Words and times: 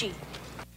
I'm 0.00 0.10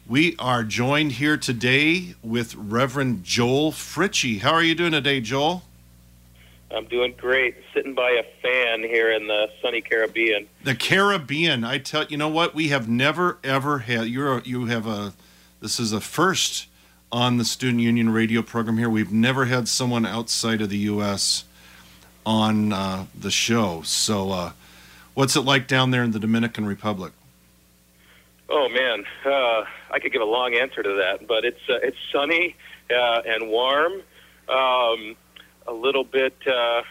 We 0.09 0.35
are 0.39 0.63
joined 0.63 1.13
here 1.13 1.37
today 1.37 2.15
with 2.21 2.53
Reverend 2.55 3.23
Joel 3.23 3.71
Fritsche. 3.71 4.41
How 4.41 4.51
are 4.51 4.63
you 4.63 4.75
doing 4.75 4.91
today, 4.91 5.21
Joel? 5.21 5.63
I'm 6.69 6.85
doing 6.85 7.13
great. 7.17 7.55
Sitting 7.73 7.93
by 7.93 8.09
a 8.09 8.23
fan 8.41 8.81
here 8.81 9.13
in 9.13 9.27
the 9.27 9.47
sunny 9.61 9.79
Caribbean. 9.79 10.47
The 10.63 10.75
Caribbean. 10.75 11.63
I 11.63 11.77
tell 11.77 12.03
you 12.05 12.17
know 12.17 12.27
what 12.27 12.53
we 12.53 12.67
have 12.69 12.89
never 12.89 13.37
ever 13.41 13.79
had. 13.79 14.07
You're 14.07 14.39
a, 14.39 14.41
you 14.43 14.65
have 14.65 14.85
a. 14.85 15.13
This 15.61 15.79
is 15.79 15.93
a 15.93 16.01
first 16.01 16.67
on 17.09 17.37
the 17.37 17.45
Student 17.45 17.81
Union 17.81 18.09
radio 18.09 18.41
program 18.41 18.77
here. 18.77 18.89
We've 18.89 19.13
never 19.13 19.45
had 19.45 19.69
someone 19.69 20.05
outside 20.05 20.61
of 20.61 20.69
the 20.69 20.77
U.S. 20.79 21.45
on 22.25 22.73
uh, 22.73 23.05
the 23.17 23.31
show. 23.31 23.81
So, 23.83 24.31
uh, 24.31 24.51
what's 25.13 25.37
it 25.37 25.41
like 25.41 25.67
down 25.67 25.91
there 25.91 26.03
in 26.03 26.11
the 26.11 26.19
Dominican 26.19 26.65
Republic? 26.65 27.13
Oh 28.47 28.69
man, 28.69 29.05
uh, 29.25 29.65
I 29.91 29.99
could 29.99 30.11
give 30.11 30.21
a 30.21 30.25
long 30.25 30.53
answer 30.53 30.83
to 30.83 30.95
that, 30.95 31.27
but 31.27 31.45
it's 31.45 31.61
uh, 31.67 31.79
it's 31.81 31.97
sunny 32.11 32.55
uh, 32.91 33.21
and 33.25 33.49
warm, 33.49 33.93
um, 34.49 35.15
a 35.67 35.73
little 35.73 36.03
bit 36.03 36.35
uh, 36.47 36.83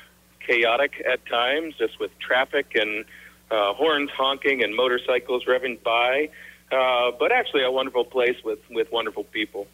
chaotic 0.45 1.03
at 1.09 1.25
times, 1.27 1.77
just 1.79 2.01
with 2.01 2.11
traffic 2.19 2.73
and 2.75 3.05
uh, 3.51 3.73
horns 3.75 4.11
honking 4.11 4.65
and 4.65 4.75
motorcycles 4.75 5.45
revving 5.45 5.81
by. 5.83 6.29
Uh, 6.73 7.13
but 7.19 7.31
actually, 7.31 7.63
a 7.63 7.71
wonderful 7.71 8.05
place 8.05 8.37
with 8.45 8.59
with 8.71 8.91
wonderful 8.91 9.23
people. 9.25 9.69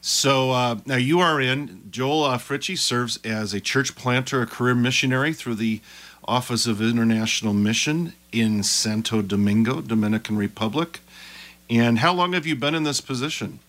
So 0.00 0.52
uh, 0.52 0.76
now 0.86 0.96
you 0.96 1.18
are 1.18 1.40
in. 1.40 1.82
Joel 1.90 2.24
uh, 2.24 2.38
Fritsche 2.38 2.78
serves 2.78 3.18
as 3.24 3.52
a 3.52 3.60
church 3.60 3.96
planter, 3.96 4.42
a 4.42 4.46
career 4.46 4.76
missionary 4.76 5.32
through 5.32 5.56
the 5.56 5.80
Office 6.24 6.66
of 6.66 6.80
International 6.80 7.52
Mission 7.52 8.12
in 8.30 8.62
Santo 8.62 9.22
Domingo, 9.22 9.80
Dominican 9.80 10.36
Republic. 10.36 11.00
And 11.70 11.98
how 11.98 12.12
long 12.14 12.32
have 12.32 12.46
you 12.46 12.56
been 12.56 12.74
in 12.74 12.84
this 12.84 13.00
position? 13.00 13.60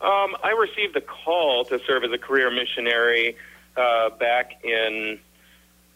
Um, 0.00 0.36
I 0.42 0.50
received 0.58 0.96
a 0.96 1.00
call 1.00 1.64
to 1.66 1.80
serve 1.86 2.04
as 2.04 2.12
a 2.12 2.18
career 2.18 2.50
missionary 2.50 3.36
uh, 3.76 4.10
back 4.10 4.64
in, 4.64 5.18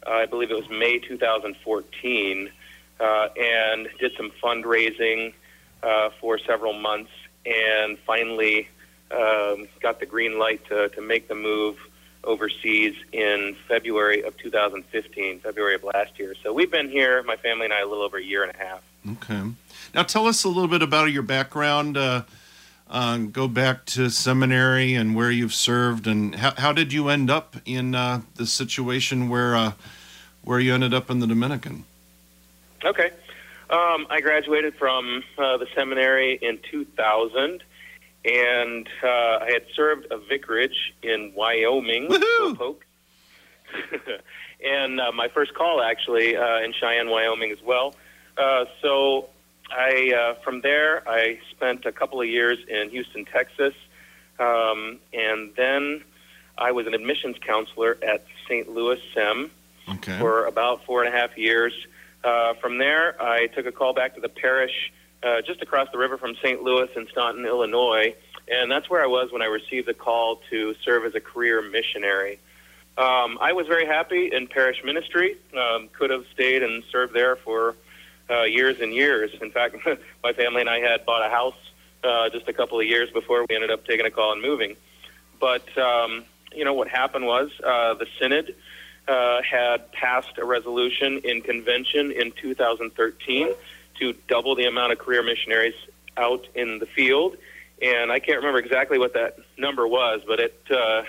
uh, 0.07 0.11
I 0.11 0.27
believe 0.27 0.51
it 0.51 0.57
was 0.57 0.71
May 0.71 0.99
2014, 0.99 2.51
uh, 2.99 3.29
and 3.37 3.89
did 3.99 4.13
some 4.17 4.31
fundraising 4.43 5.35
uh, 5.83 6.11
for 6.21 6.39
several 6.39 6.73
months, 6.73 7.11
and 7.45 7.99
finally 8.07 8.69
um, 9.11 9.69
got 9.81 10.01
the 10.01 10.07
green 10.07 10.39
light 10.39 10.65
to, 10.67 10.89
to 10.91 11.01
make 11.01 11.29
the 11.29 11.35
move 11.35 11.77
overseas 12.25 12.95
in 13.13 13.57
February 13.67 14.23
of 14.23 14.37
2015, 14.37 15.41
February 15.41 15.75
of 15.75 15.85
last 15.85 16.19
year. 16.19 16.35
So 16.43 16.53
we've 16.53 16.71
been 16.71 16.91
here, 16.91 17.23
my 17.23 17.37
family 17.37 17.65
and 17.65 17.75
I, 17.75 17.81
a 17.81 17.87
little 17.87 18.05
over 18.05 18.19
a 18.19 18.23
year 18.23 18.43
and 18.43 18.55
a 18.55 18.59
half. 18.59 18.83
Okay. 19.13 19.43
Now 19.95 20.03
tell 20.03 20.27
us 20.27 20.45
a 20.45 20.49
little 20.49 20.69
bit 20.69 20.83
about 20.83 21.07
your 21.07 21.23
background. 21.23 21.97
Uh, 21.97 22.23
uh, 22.89 23.19
go 23.19 23.47
back 23.47 23.87
to 23.87 24.11
seminary 24.11 24.95
and 24.95 25.15
where 25.15 25.31
you've 25.31 25.55
served, 25.55 26.07
and 26.07 26.35
how, 26.35 26.53
how 26.59 26.73
did 26.73 26.93
you 26.93 27.09
end 27.09 27.31
up 27.31 27.57
in 27.65 27.95
uh, 27.95 28.21
the 28.35 28.47
situation 28.47 29.29
where 29.29 29.55
uh, 29.55 29.73
where 30.43 30.59
you 30.59 30.75
ended 30.75 30.93
up 30.93 31.09
in 31.09 31.21
the 31.21 31.27
Dominican? 31.27 31.85
Okay. 32.85 33.11
Um, 33.71 34.09
I 34.11 34.21
graduated 34.21 34.75
from 34.75 35.23
uh, 35.39 35.57
the 35.59 35.69
seminary 35.77 36.35
in 36.43 36.59
2000, 36.69 37.63
and 38.25 38.89
uh, 39.03 39.07
I 39.07 39.51
had 39.53 39.65
served 39.75 40.07
a 40.11 40.19
vicarage 40.19 40.95
in 41.03 41.33
Wyoming, 41.35 42.09
Woohoo! 42.09 42.57
Slowpoke. 42.57 42.83
and 44.65 45.01
uh, 45.01 45.13
my 45.13 45.29
first 45.29 45.55
call 45.55 45.81
actually 45.83 46.37
uh, 46.37 46.59
in 46.59 46.73
Cheyenne, 46.73 47.09
Wyoming 47.09 47.51
as 47.53 47.63
well. 47.63 47.95
Uh, 48.37 48.65
so 48.83 49.29
I, 49.71 50.13
uh, 50.13 50.43
from 50.43 50.61
there, 50.61 51.09
I 51.09 51.39
spent 51.51 51.87
a 51.87 51.93
couple 51.93 52.21
of 52.21 52.27
years 52.29 52.59
in 52.69 52.91
Houston, 52.91 53.25
Texas, 53.25 53.75
um, 54.39 54.99
and 55.13 55.53
then 55.57 56.03
I 56.59 56.73
was 56.73 56.87
an 56.87 56.95
admissions 56.95 57.37
counselor 57.41 57.97
at 58.03 58.25
St. 58.49 58.69
Louis 58.69 59.01
SEM 59.15 59.51
Okay. 59.89 60.19
for 60.19 60.47
about 60.47 60.85
four 60.85 61.03
and 61.03 61.13
a 61.13 61.17
half 61.17 61.37
years. 61.37 61.73
Uh, 62.23 62.55
from 62.55 62.79
there, 62.79 63.21
I 63.21 63.47
took 63.49 63.67
a 63.67 63.73
call 63.73 63.93
back 63.95 64.15
to 64.15 64.21
the 64.21 64.29
parish 64.29 64.93
uh, 65.23 65.43
just 65.43 65.63
across 65.63 65.89
the 65.93 65.99
river 65.99 66.17
from 66.17 66.35
St. 66.37 66.63
Louis 66.63 66.89
in 66.97 67.07
Staunton, 67.09 67.45
Illinois, 67.45 68.15
and 68.49 68.71
that's 68.71 68.89
where 68.91 69.03
I 69.03 69.07
was 69.07 69.33
when 69.33 69.43
I 69.43 69.47
received 69.47 69.87
the 69.87 69.95
call 69.95 70.41
to 70.51 70.75
serve 70.85 71.05
as 71.05 71.15
a 71.15 71.21
career 71.21 71.63
missionary. 71.63 72.39
Um, 72.99 73.39
I 73.41 73.53
was 73.53 73.67
very 73.67 73.87
happy 73.87 74.31
in 74.33 74.47
parish 74.49 74.83
ministry. 74.85 75.37
Um, 75.57 75.89
could 75.93 76.11
have 76.11 76.25
stayed 76.35 76.63
and 76.63 76.83
served 76.91 77.15
there 77.15 77.37
for 77.37 77.77
uh, 78.29 78.43
years 78.43 78.81
and 78.81 78.93
years. 78.93 79.31
In 79.41 79.51
fact, 79.51 79.77
my 80.23 80.33
family 80.33 80.61
and 80.61 80.71
I 80.71 80.81
had 80.81 81.07
bought 81.07 81.25
a 81.25 81.31
house 81.31 81.55
uh, 82.03 82.29
just 82.31 82.49
a 82.49 82.53
couple 82.53 82.81
of 82.81 82.87
years 82.87 83.11
before 83.11 83.45
we 83.49 83.55
ended 83.55 83.71
up 83.71 83.87
taking 83.87 84.07
a 84.07 84.11
call 84.11 84.33
and 84.33 84.43
moving. 84.43 84.77
But 85.39 85.77
um, 85.79 86.25
you 86.55 86.65
know 86.65 86.75
what 86.75 86.89
happened 86.89 87.27
was 87.27 87.51
uh, 87.65 87.95
the 87.95 88.07
synod 88.19 88.55
uh, 89.09 89.43
had 89.43 89.93
passed 89.93 90.39
a 90.39 90.45
resolution 90.45 91.19
in 91.19 91.41
convention 91.43 92.13
in 92.13 92.33
2013 92.33 93.49
to 94.01 94.15
double 94.29 94.55
the 94.55 94.65
amount 94.65 94.93
of 94.93 94.99
career 94.99 95.23
missionaries 95.23 95.75
out 96.17 96.47
in 96.55 96.79
the 96.79 96.87
field, 96.87 97.37
and 97.81 98.11
I 98.11 98.19
can't 98.19 98.39
remember 98.39 98.59
exactly 98.59 98.99
what 98.99 99.15
that 99.15 99.39
number 99.57 99.87
was, 99.87 100.21
but 100.27 100.41
it 100.41 100.61
uh, 100.71 101.03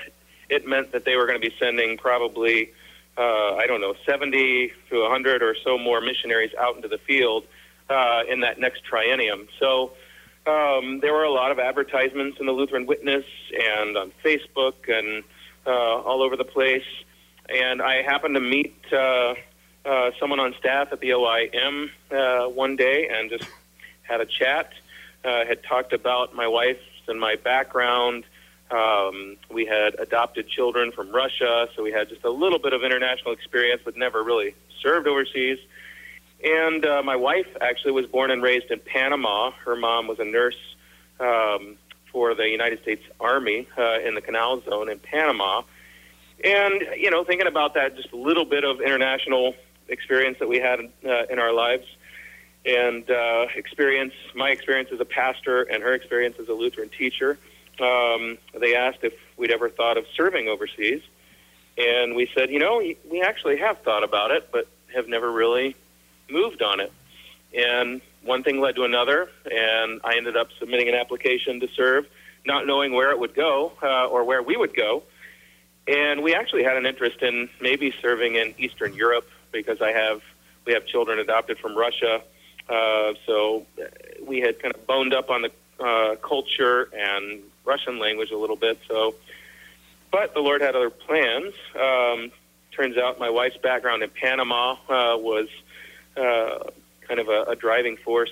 it 0.50 0.68
meant 0.68 0.92
that 0.92 1.06
they 1.06 1.16
were 1.16 1.26
going 1.26 1.42
to 1.42 1.50
be 1.50 1.56
sending 1.60 1.98
probably 1.98 2.72
uh, 3.18 3.56
I 3.56 3.66
don't 3.68 3.82
know 3.82 3.96
70 4.06 4.72
to 4.90 5.02
100 5.02 5.44
or 5.44 5.56
so 5.64 5.78
more 5.78 6.02
missionaries 6.02 6.52
out 6.60 6.76
into 6.76 6.88
the 6.88 7.00
field 7.00 7.46
uh, 7.90 8.22
in 8.30 8.42
that 8.42 8.60
next 8.60 8.84
triennium. 8.86 9.48
So. 9.60 9.94
Um, 10.44 11.02
there 11.02 11.14
were 11.14 11.24
a 11.24 11.32
lot 11.32 11.52
of 11.52 11.60
advertisements 11.60 12.40
in 12.40 12.48
the 12.48 12.52
Lutheran 12.52 12.88
Witness 12.88 13.26
and 13.54 13.96
on 13.96 14.12
Facebook 14.26 14.74
and 14.88 15.24
uh, 15.68 15.70
all 15.70 16.24
over 16.24 16.36
the 16.36 16.44
place 16.44 16.82
and 17.52 17.82
I 17.82 18.02
happened 18.02 18.36
to 18.36 18.42
meet 18.42 18.76
uh, 18.94 19.36
uh, 19.86 20.12
someone 20.20 20.40
on 20.40 20.54
staff 20.60 20.90
at 20.92 21.00
the 21.00 21.10
OIM 21.10 21.90
uh, 22.12 22.48
one 22.50 22.76
day 22.76 23.10
and 23.12 23.30
just 23.30 23.50
had 24.04 24.22
a 24.22 24.26
chat. 24.26 24.72
Uh, 25.24 25.46
had 25.46 25.64
talked 25.64 25.94
about 25.94 26.34
my 26.34 26.48
wife 26.48 26.80
and 27.08 27.20
my 27.20 27.36
background. 27.36 28.24
Um, 28.72 29.38
we 29.52 29.66
had 29.66 29.96
adopted 30.00 30.48
children 30.48 30.92
from 30.92 31.12
Russia, 31.12 31.68
so 31.76 31.84
we 31.84 31.92
had 31.92 32.10
just 32.10 32.24
a 32.24 32.30
little 32.30 32.58
bit 32.58 32.74
of 32.74 32.84
international 32.84 33.34
experience, 33.34 33.82
but 33.84 33.98
never 33.98 34.24
really 34.24 34.56
served 34.82 35.08
overseas. 35.08 35.60
And 36.44 36.86
uh, 36.86 37.04
my 37.04 37.16
wife 37.16 37.48
actually 37.60 37.92
was 37.92 38.08
born 38.08 38.32
and 38.32 38.42
raised 38.42 38.72
in 38.72 38.80
Panama. 38.80 39.52
Her 39.52 39.76
mom 39.76 40.08
was 40.08 40.20
a 40.20 40.26
nurse 40.26 40.58
um, 41.20 41.76
for 42.12 42.34
the 42.34 42.48
United 42.48 42.82
States 42.82 43.04
Army 43.20 43.68
uh, 43.78 44.00
in 44.00 44.16
the 44.16 44.22
Canal 44.22 44.62
Zone 44.64 44.90
in 44.90 45.00
Panama. 45.00 45.62
And, 46.44 46.82
you 46.98 47.12
know, 47.12 47.24
thinking 47.24 47.48
about 47.48 47.76
that, 47.76 47.96
just 47.96 48.12
a 48.12 48.16
little 48.16 48.46
bit 48.46 48.64
of 48.64 48.82
international 48.82 49.54
experience 49.92 50.40
that 50.40 50.50
we 50.50 50.60
had 50.60 50.80
uh, 50.80 51.26
in 51.30 51.38
our 51.38 51.54
lives 51.54 51.86
and 52.66 53.10
uh, 53.10 53.48
experience, 53.56 54.14
my 54.36 54.50
experience 54.50 54.90
as 54.94 55.00
a 55.00 55.06
pastor 55.06 55.64
and 55.64 55.82
her 55.84 55.94
experience 55.94 56.38
as 56.40 56.48
a 56.48 56.54
Lutheran 56.54 56.90
teacher. 56.90 57.38
Um, 57.80 58.38
they 58.60 58.76
asked 58.76 59.00
if 59.04 59.14
we'd 59.38 59.52
ever 59.52 59.70
thought 59.70 59.98
of 59.98 60.06
serving 60.16 60.48
overseas. 60.48 61.02
And 61.78 62.16
we 62.16 62.30
said, 62.36 62.52
you 62.52 62.60
know, 62.60 62.80
we 63.10 63.22
actually 63.22 63.58
have 63.58 63.80
thought 63.80 64.04
about 64.04 64.32
it, 64.32 64.50
but 64.52 64.68
have 64.94 65.08
never 65.08 65.32
really 65.32 65.76
moved 66.30 66.62
on 66.62 66.80
it. 66.80 66.92
And 67.58 68.02
one 68.24 68.44
thing 68.44 68.60
led 68.60 68.76
to 68.76 68.84
another, 68.84 69.30
and 69.50 70.00
I 70.04 70.16
ended 70.18 70.38
up 70.38 70.50
submitting 70.60 70.90
an 70.90 70.96
application 70.96 71.60
to 71.62 71.68
serve, 71.70 72.06
not 72.46 72.68
knowing 72.68 72.94
where 72.94 73.12
it 73.12 73.20
would 73.20 73.34
go 73.34 73.72
uh, 73.82 74.08
or 74.08 74.24
where 74.24 74.44
we 74.44 74.56
would 74.56 74.76
go. 74.76 75.04
And 75.88 76.22
we 76.22 76.36
actually 76.36 76.64
had 76.64 76.78
an 76.78 76.86
interest 76.86 77.22
in 77.22 77.50
maybe 77.60 77.94
serving 78.02 78.36
in 78.36 78.54
Eastern 78.60 78.94
Europe 78.94 79.28
because 79.52 79.82
I 79.82 79.92
have 79.92 80.22
we 80.66 80.74
have 80.74 80.86
children 80.86 81.20
adopted 81.20 81.58
from 81.58 81.76
Russia. 81.76 82.22
Uh, 82.70 83.14
so 83.26 83.66
we 84.24 84.40
had 84.40 84.60
kind 84.60 84.74
of 84.74 84.86
boned 84.86 85.14
up 85.14 85.30
on 85.30 85.42
the 85.42 85.52
uh, 85.84 86.16
culture 86.18 86.90
and 86.94 87.42
Russian 87.66 88.00
language 88.00 88.32
a 88.32 88.38
little 88.38 88.56
bit. 88.56 88.80
So, 88.88 89.16
but 90.12 90.34
the 90.34 90.40
Lord 90.40 90.62
had 90.62 90.76
other 90.76 90.90
plans. 90.90 91.54
Um, 91.80 92.32
turns 92.72 92.98
out 92.98 93.20
my 93.20 93.30
wife's 93.30 93.58
background 93.58 94.04
in 94.04 94.10
Panama 94.10 94.74
uh, 94.88 95.18
was 95.18 95.48
uh, 96.16 96.70
kind 97.02 97.20
of 97.20 97.30
a, 97.30 97.44
a 97.50 97.56
driving 97.56 97.98
force 97.98 98.32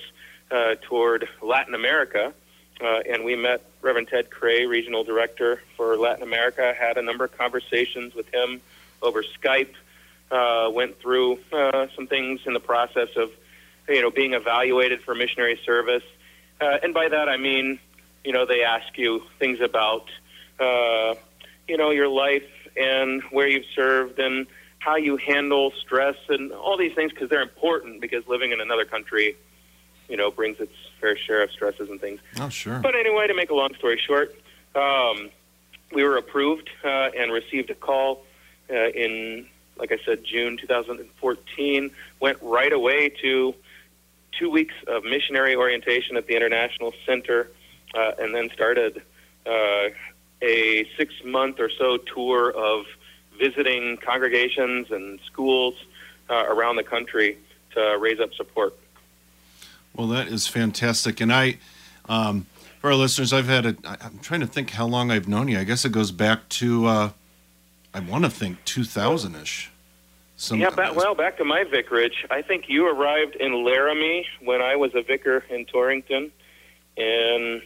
uh, 0.50 0.76
toward 0.82 1.28
Latin 1.42 1.74
America. 1.74 2.32
Uh, 2.80 3.00
and 3.08 3.24
we 3.24 3.36
met 3.36 3.62
Reverend 3.82 4.08
Ted 4.08 4.30
Krey, 4.30 4.66
regional 4.66 5.04
director 5.04 5.60
for 5.76 5.96
Latin 5.96 6.22
America, 6.22 6.74
had 6.78 6.96
a 6.96 7.02
number 7.02 7.24
of 7.24 7.36
conversations 7.36 8.14
with 8.14 8.32
him 8.32 8.60
over 9.02 9.22
Skype, 9.22 9.74
uh, 10.30 10.70
went 10.72 11.00
through 11.00 11.38
uh, 11.52 11.86
some 11.94 12.06
things 12.06 12.40
in 12.46 12.52
the 12.52 12.60
process 12.60 13.08
of, 13.16 13.30
you 13.88 14.00
know, 14.02 14.10
being 14.10 14.34
evaluated 14.34 15.02
for 15.02 15.14
missionary 15.14 15.58
service. 15.64 16.04
Uh, 16.60 16.78
and 16.82 16.94
by 16.94 17.08
that 17.08 17.28
I 17.28 17.36
mean, 17.36 17.78
you 18.24 18.32
know, 18.32 18.46
they 18.46 18.62
ask 18.62 18.96
you 18.96 19.22
things 19.38 19.60
about, 19.60 20.10
uh, 20.58 21.14
you 21.66 21.76
know, 21.76 21.90
your 21.90 22.08
life 22.08 22.48
and 22.76 23.22
where 23.30 23.48
you've 23.48 23.66
served 23.74 24.18
and 24.18 24.46
how 24.78 24.96
you 24.96 25.16
handle 25.16 25.72
stress 25.80 26.16
and 26.28 26.52
all 26.52 26.76
these 26.76 26.94
things 26.94 27.12
because 27.12 27.28
they're 27.28 27.42
important 27.42 28.00
because 28.00 28.26
living 28.26 28.52
in 28.52 28.60
another 28.60 28.84
country, 28.84 29.36
you 30.08 30.16
know, 30.16 30.30
brings 30.30 30.58
its 30.58 30.72
fair 31.00 31.16
share 31.16 31.42
of 31.42 31.50
stresses 31.50 31.88
and 31.88 32.00
things. 32.00 32.20
Oh, 32.40 32.48
sure. 32.48 32.78
But 32.80 32.94
anyway, 32.94 33.26
to 33.26 33.34
make 33.34 33.50
a 33.50 33.54
long 33.54 33.74
story 33.74 34.00
short, 34.06 34.34
um, 34.74 35.30
we 35.92 36.04
were 36.04 36.16
approved 36.16 36.70
uh, 36.84 37.10
and 37.18 37.32
received 37.32 37.70
a 37.70 37.74
call 37.74 38.24
uh, 38.70 38.88
in, 38.88 39.46
like 39.80 39.90
I 39.90 39.98
said, 40.04 40.24
June 40.24 40.56
2014. 40.58 41.90
Went 42.20 42.38
right 42.42 42.72
away 42.72 43.08
to 43.22 43.54
two 44.38 44.50
weeks 44.50 44.74
of 44.86 45.02
missionary 45.04 45.56
orientation 45.56 46.16
at 46.16 46.26
the 46.26 46.36
International 46.36 46.92
Center, 47.06 47.50
uh, 47.94 48.12
and 48.18 48.34
then 48.34 48.50
started 48.52 49.02
uh, 49.46 49.88
a 50.42 50.86
six 50.96 51.14
month 51.24 51.58
or 51.58 51.70
so 51.70 51.96
tour 51.96 52.52
of 52.52 52.84
visiting 53.38 53.96
congregations 53.96 54.90
and 54.90 55.18
schools 55.26 55.74
uh, 56.28 56.44
around 56.48 56.76
the 56.76 56.84
country 56.84 57.38
to 57.74 57.96
raise 57.98 58.20
up 58.20 58.34
support. 58.34 58.78
Well, 59.94 60.06
that 60.08 60.28
is 60.28 60.46
fantastic. 60.46 61.20
And 61.20 61.32
I, 61.32 61.58
um, 62.08 62.46
for 62.80 62.90
our 62.90 62.96
listeners, 62.96 63.32
I've 63.32 63.48
had 63.48 63.66
a, 63.66 63.76
I'm 63.84 64.18
trying 64.20 64.40
to 64.40 64.46
think 64.46 64.70
how 64.70 64.86
long 64.86 65.10
I've 65.10 65.26
known 65.26 65.48
you. 65.48 65.58
I 65.58 65.64
guess 65.64 65.84
it 65.84 65.92
goes 65.92 66.12
back 66.12 66.48
to, 66.50 66.86
uh, 66.86 67.10
I 67.92 68.00
want 68.00 68.24
to 68.24 68.30
think 68.30 68.64
2000 68.64 69.34
ish. 69.36 69.70
Yeah, 70.52 70.70
well, 70.92 71.14
back 71.14 71.36
to 71.36 71.44
my 71.44 71.64
vicarage. 71.64 72.24
I 72.30 72.40
think 72.40 72.64
you 72.66 72.88
arrived 72.88 73.36
in 73.36 73.62
Laramie 73.62 74.26
when 74.42 74.62
I 74.62 74.74
was 74.74 74.94
a 74.94 75.02
vicar 75.02 75.44
in 75.50 75.66
Torrington, 75.66 76.32
and 76.96 77.62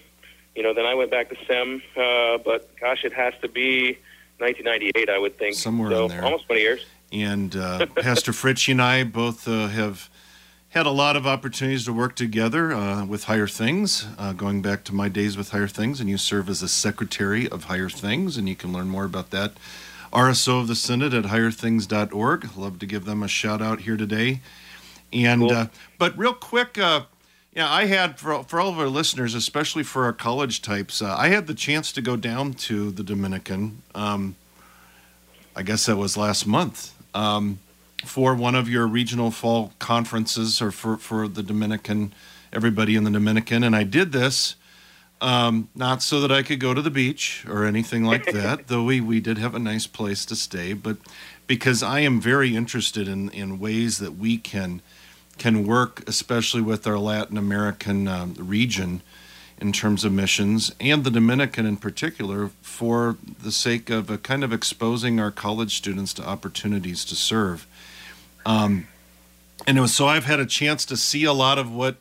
you 0.56 0.62
know, 0.62 0.74
then 0.74 0.84
I 0.84 0.94
went 0.94 1.12
back 1.12 1.28
to 1.28 1.36
SEM. 1.46 1.82
Uh, 1.96 2.38
but 2.38 2.76
gosh, 2.80 3.04
it 3.04 3.12
has 3.12 3.32
to 3.42 3.48
be 3.48 3.98
1998, 4.38 5.08
I 5.08 5.18
would 5.18 5.38
think. 5.38 5.54
Somewhere 5.54 5.90
so, 5.90 6.04
in 6.04 6.10
there. 6.10 6.24
almost 6.24 6.46
20 6.46 6.60
years. 6.60 6.86
And 7.12 7.54
uh, 7.54 7.86
Pastor 7.96 8.32
Fritsche 8.32 8.72
and 8.72 8.82
I 8.82 9.04
both 9.04 9.46
uh, 9.46 9.68
have 9.68 10.10
had 10.70 10.86
a 10.86 10.90
lot 10.90 11.14
of 11.14 11.28
opportunities 11.28 11.84
to 11.84 11.92
work 11.92 12.16
together 12.16 12.72
uh, 12.72 13.04
with 13.04 13.24
Higher 13.24 13.46
Things, 13.46 14.08
uh, 14.18 14.32
going 14.32 14.62
back 14.62 14.82
to 14.84 14.94
my 14.94 15.08
days 15.08 15.36
with 15.36 15.50
Higher 15.50 15.68
Things. 15.68 16.00
And 16.00 16.10
you 16.10 16.18
serve 16.18 16.48
as 16.48 16.62
a 16.62 16.68
secretary 16.68 17.48
of 17.48 17.64
Higher 17.64 17.88
Things, 17.88 18.36
and 18.36 18.48
you 18.48 18.56
can 18.56 18.72
learn 18.72 18.88
more 18.88 19.04
about 19.04 19.30
that. 19.30 19.52
RSO 20.14 20.60
of 20.60 20.68
the 20.68 20.74
Synod 20.76 21.12
at 21.12 21.24
higherthings.org. 21.24 22.56
Love 22.56 22.78
to 22.78 22.86
give 22.86 23.04
them 23.04 23.22
a 23.22 23.28
shout 23.28 23.60
out 23.60 23.80
here 23.80 23.96
today. 23.96 24.40
And 25.12 25.40
Cool. 25.42 25.52
uh, 25.52 25.66
but 25.98 26.16
real 26.16 26.32
quick, 26.34 26.78
uh, 26.78 27.02
yeah, 27.52 27.70
I 27.70 27.86
had 27.86 28.18
for 28.18 28.42
for 28.44 28.60
all 28.60 28.68
of 28.68 28.78
our 28.78 28.88
listeners, 28.88 29.34
especially 29.34 29.82
for 29.82 30.04
our 30.04 30.12
college 30.12 30.62
types, 30.62 31.00
uh, 31.02 31.14
I 31.16 31.28
had 31.28 31.46
the 31.46 31.54
chance 31.54 31.92
to 31.92 32.02
go 32.02 32.16
down 32.16 32.54
to 32.54 32.90
the 32.90 33.02
Dominican. 33.02 33.82
Um, 33.94 34.36
I 35.56 35.62
guess 35.62 35.86
that 35.86 35.96
was 35.96 36.16
last 36.16 36.46
month 36.46 36.92
um, 37.14 37.60
for 38.04 38.34
one 38.34 38.56
of 38.56 38.68
your 38.68 38.86
regional 38.88 39.30
fall 39.30 39.72
conferences, 39.78 40.60
or 40.60 40.72
for 40.72 40.96
for 40.96 41.28
the 41.28 41.42
Dominican, 41.44 42.12
everybody 42.52 42.96
in 42.96 43.04
the 43.04 43.10
Dominican, 43.10 43.62
and 43.62 43.74
I 43.76 43.84
did 43.84 44.10
this. 44.12 44.56
Um, 45.24 45.70
not 45.74 46.02
so 46.02 46.20
that 46.20 46.30
I 46.30 46.42
could 46.42 46.60
go 46.60 46.74
to 46.74 46.82
the 46.82 46.90
beach 46.90 47.46
or 47.48 47.64
anything 47.64 48.04
like 48.04 48.26
that, 48.32 48.68
though 48.68 48.84
we, 48.84 49.00
we 49.00 49.20
did 49.20 49.38
have 49.38 49.54
a 49.54 49.58
nice 49.58 49.86
place 49.86 50.26
to 50.26 50.36
stay, 50.36 50.74
but 50.74 50.98
because 51.46 51.82
I 51.82 52.00
am 52.00 52.20
very 52.20 52.54
interested 52.54 53.08
in, 53.08 53.30
in 53.30 53.58
ways 53.58 53.96
that 53.98 54.18
we 54.18 54.36
can 54.36 54.82
can 55.38 55.66
work, 55.66 56.06
especially 56.06 56.60
with 56.60 56.86
our 56.86 56.98
Latin 56.98 57.38
American 57.38 58.06
um, 58.06 58.34
region 58.38 59.00
in 59.58 59.72
terms 59.72 60.04
of 60.04 60.12
missions 60.12 60.70
and 60.78 61.04
the 61.04 61.10
Dominican 61.10 61.64
in 61.64 61.78
particular, 61.78 62.50
for 62.60 63.16
the 63.42 63.50
sake 63.50 63.88
of 63.88 64.10
a 64.10 64.18
kind 64.18 64.44
of 64.44 64.52
exposing 64.52 65.18
our 65.18 65.30
college 65.30 65.74
students 65.74 66.12
to 66.12 66.28
opportunities 66.28 67.02
to 67.06 67.16
serve. 67.16 67.66
Um, 68.44 68.88
and 69.66 69.80
was, 69.80 69.94
so 69.94 70.06
I've 70.06 70.26
had 70.26 70.38
a 70.38 70.46
chance 70.46 70.84
to 70.84 70.96
see 70.98 71.24
a 71.24 71.32
lot 71.32 71.58
of 71.58 71.72
what 71.72 71.96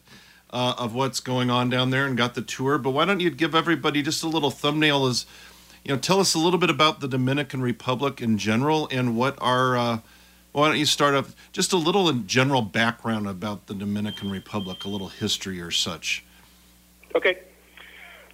uh, 0.53 0.75
of 0.77 0.93
what's 0.93 1.19
going 1.19 1.49
on 1.49 1.69
down 1.69 1.89
there 1.89 2.05
and 2.05 2.15
got 2.15 2.35
the 2.35 2.41
tour. 2.41 2.77
But 2.77 2.91
why 2.91 3.05
don't 3.05 3.19
you 3.19 3.31
give 3.31 3.55
everybody 3.55 4.03
just 4.03 4.23
a 4.23 4.27
little 4.27 4.51
thumbnail? 4.51 5.07
As 5.07 5.25
you 5.83 5.93
know, 5.93 5.99
tell 5.99 6.19
us 6.19 6.35
a 6.35 6.39
little 6.39 6.59
bit 6.59 6.69
about 6.69 7.01
the 7.01 7.07
Dominican 7.07 7.61
Republic 7.61 8.21
in 8.21 8.37
general 8.37 8.87
and 8.91 9.17
what 9.17 9.35
our. 9.41 9.75
Uh, 9.75 9.99
why 10.53 10.67
don't 10.67 10.77
you 10.77 10.85
start 10.85 11.15
off 11.15 11.35
just 11.51 11.73
a 11.73 11.77
little 11.77 12.11
general 12.13 12.61
background 12.61 13.27
about 13.27 13.65
the 13.65 13.73
Dominican 13.73 14.29
Republic, 14.29 14.83
a 14.83 14.87
little 14.87 15.07
history 15.07 15.59
or 15.59 15.71
such? 15.71 16.23
Okay. 17.15 17.39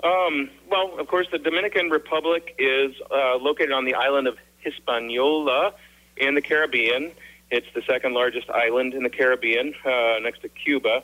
Um, 0.04 0.50
well, 0.70 1.00
of 1.00 1.08
course, 1.08 1.28
the 1.32 1.38
Dominican 1.38 1.90
Republic 1.90 2.56
is 2.60 2.94
uh, 3.10 3.38
located 3.38 3.72
on 3.72 3.86
the 3.86 3.94
island 3.94 4.28
of 4.28 4.38
Hispaniola 4.58 5.74
in 6.18 6.36
the 6.36 6.42
Caribbean. 6.42 7.14
It's 7.52 7.68
the 7.74 7.82
second 7.88 8.14
largest 8.14 8.50
island 8.50 8.94
in 8.94 9.04
the 9.04 9.10
Caribbean, 9.10 9.74
uh, 9.86 10.20
next 10.22 10.42
to 10.42 10.50
Cuba. 10.50 11.04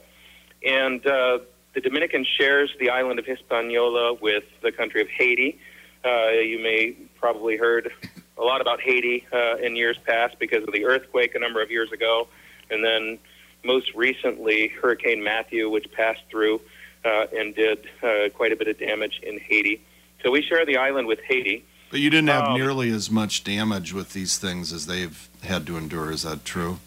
And 0.66 1.06
uh, 1.06 1.40
the 1.74 1.82
Dominican 1.82 2.26
shares 2.38 2.72
the 2.80 2.90
island 2.90 3.20
of 3.20 3.26
Hispaniola 3.26 4.16
with 4.16 4.46
the 4.62 4.72
country 4.72 5.01
of 5.01 5.08
Haiti. 5.08 5.60
Uh, 6.04 6.30
you 6.30 6.60
may 6.62 6.96
probably 7.20 7.58
heard 7.58 7.92
a 8.38 8.44
lot 8.44 8.62
about 8.62 8.82
Haiti 8.82 9.25
uh, 9.32 9.58
in 9.58 9.75
years 9.75 9.98
past 10.06 10.38
because 10.39 10.63
of 10.63 10.74
the 10.74 10.86
earthquake 10.86 11.36
a 11.36 11.39
number 11.39 11.62
of 11.62 11.72
years 11.72 11.92
ago, 11.92 12.28
and 12.70 12.84
then 12.84 13.18
most 13.63 13.94
recently 13.96 14.68
Hurricane 14.68 15.24
Matthew, 15.24 15.70
which 15.70 15.92
passed 15.92 16.22
through 16.30 16.62
uh, 17.04 17.28
and 17.36 17.56
did 17.56 17.88
uh, 18.04 18.30
quite 18.34 18.51
a 18.51 18.56
bit 18.56 18.68
of 18.68 18.78
damage 18.80 19.20
in 19.24 19.39
Haiti. 19.39 19.82
So 20.24 20.32
we 20.32 20.42
share 20.42 20.66
the 20.66 20.78
island 20.78 21.08
with 21.08 21.20
Haiti. 21.28 21.63
But 21.92 22.00
you 22.00 22.10
didn't 22.10 22.30
have 22.30 22.46
Um, 22.50 22.54
nearly 22.56 22.89
as 22.89 23.12
much 23.12 23.44
damage 23.44 23.94
with 23.94 24.13
these 24.13 24.38
things 24.38 24.74
as 24.74 24.88
they've 24.88 25.30
had 25.44 25.66
to 25.68 25.78
endure. 25.78 26.12
Is 26.12 26.24
that 26.24 26.44
true? 26.44 26.80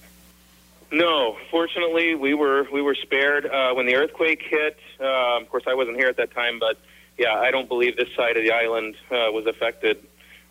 No, 0.91 1.37
fortunately, 1.51 2.15
we 2.15 2.35
were 2.35 2.67
we 2.73 2.81
were 2.81 2.95
spared 2.95 3.47
uh, 3.47 3.75
when 3.75 3.87
the 3.87 3.97
earthquake 3.97 4.43
hit. 4.49 4.79
Uh, 4.99 5.39
of 5.39 5.49
course, 5.51 5.65
I 5.67 5.75
wasn't 5.75 5.97
here 5.97 6.09
at 6.09 6.17
that 6.17 6.31
time, 6.31 6.59
but 6.59 6.79
yeah, 7.19 7.35
I 7.35 7.51
don't 7.51 7.69
believe 7.69 7.97
this 7.97 8.09
side 8.17 8.37
of 8.37 8.43
the 8.43 8.53
island 8.53 8.95
uh, 9.11 9.31
was 9.31 9.47
affected 9.47 10.03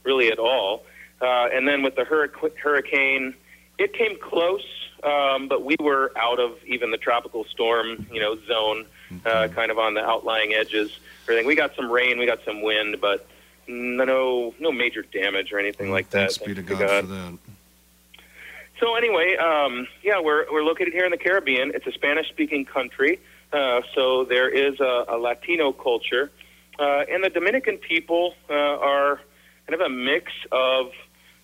really 0.03 0.31
at 0.31 0.37
all. 0.37 0.83
Uh, 1.21 1.47
and 1.51 1.67
then 1.67 1.81
with 1.81 1.95
the 1.95 2.03
hurric- 2.03 2.57
hurricane, 2.57 3.33
it 3.79 3.93
came 3.93 4.17
close, 4.21 4.65
um, 5.03 5.47
but 5.47 5.65
we 5.65 5.75
were 5.79 6.11
out 6.15 6.39
of 6.39 6.57
even 6.65 6.91
the 6.91 6.97
tropical 6.97 7.43
storm, 7.45 8.05
you 8.11 8.19
know, 8.19 8.37
zone, 8.47 8.85
uh, 9.25 9.47
kind 9.47 9.71
of 9.71 9.79
on 9.79 9.95
the 9.95 10.05
outlying 10.05 10.53
edges. 10.53 10.99
Everything. 11.23 11.47
We 11.47 11.55
got 11.55 11.75
some 11.75 11.91
rain, 11.91 12.19
we 12.19 12.27
got 12.27 12.39
some 12.45 12.61
wind, 12.61 12.97
but 13.01 13.27
no 13.67 14.53
no 14.59 14.71
major 14.71 15.01
damage 15.01 15.51
or 15.51 15.59
anything 15.59 15.91
like 15.91 16.09
that. 16.11 16.31
Thanks 16.31 16.37
be 16.37 16.53
to 16.53 16.61
thanks 16.61 16.79
God, 16.79 17.05
for 17.05 17.07
that. 17.07 17.37
So 18.79 18.95
anyway, 18.95 19.35
um, 19.37 19.87
yeah, 20.03 20.19
we're 20.19 20.45
we're 20.51 20.63
located 20.63 20.93
here 20.93 21.05
in 21.05 21.11
the 21.11 21.17
Caribbean. 21.17 21.71
It's 21.73 21.87
a 21.87 21.91
Spanish-speaking 21.91 22.65
country, 22.65 23.19
uh, 23.51 23.81
so 23.95 24.25
there 24.25 24.49
is 24.49 24.79
a, 24.79 25.05
a 25.09 25.17
Latino 25.17 25.71
culture, 25.71 26.31
uh, 26.79 27.03
and 27.11 27.23
the 27.23 27.29
Dominican 27.29 27.77
people 27.77 28.35
uh, 28.49 28.53
are 28.53 29.21
kind 29.67 29.81
of 29.81 29.85
a 29.85 29.89
mix 29.89 30.31
of 30.51 30.91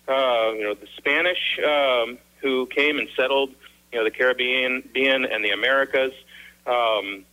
uh, 0.08 0.52
you 0.54 0.62
know 0.62 0.74
the 0.74 0.88
Spanish 0.96 1.58
um, 1.66 2.18
who 2.40 2.66
came 2.66 2.98
and 2.98 3.08
settled 3.16 3.50
you 3.92 3.98
know 3.98 4.04
the 4.04 4.10
Caribbean 4.10 4.88
and 4.94 5.44
the 5.44 5.50
Americas, 5.50 6.12
um, 6.66 7.24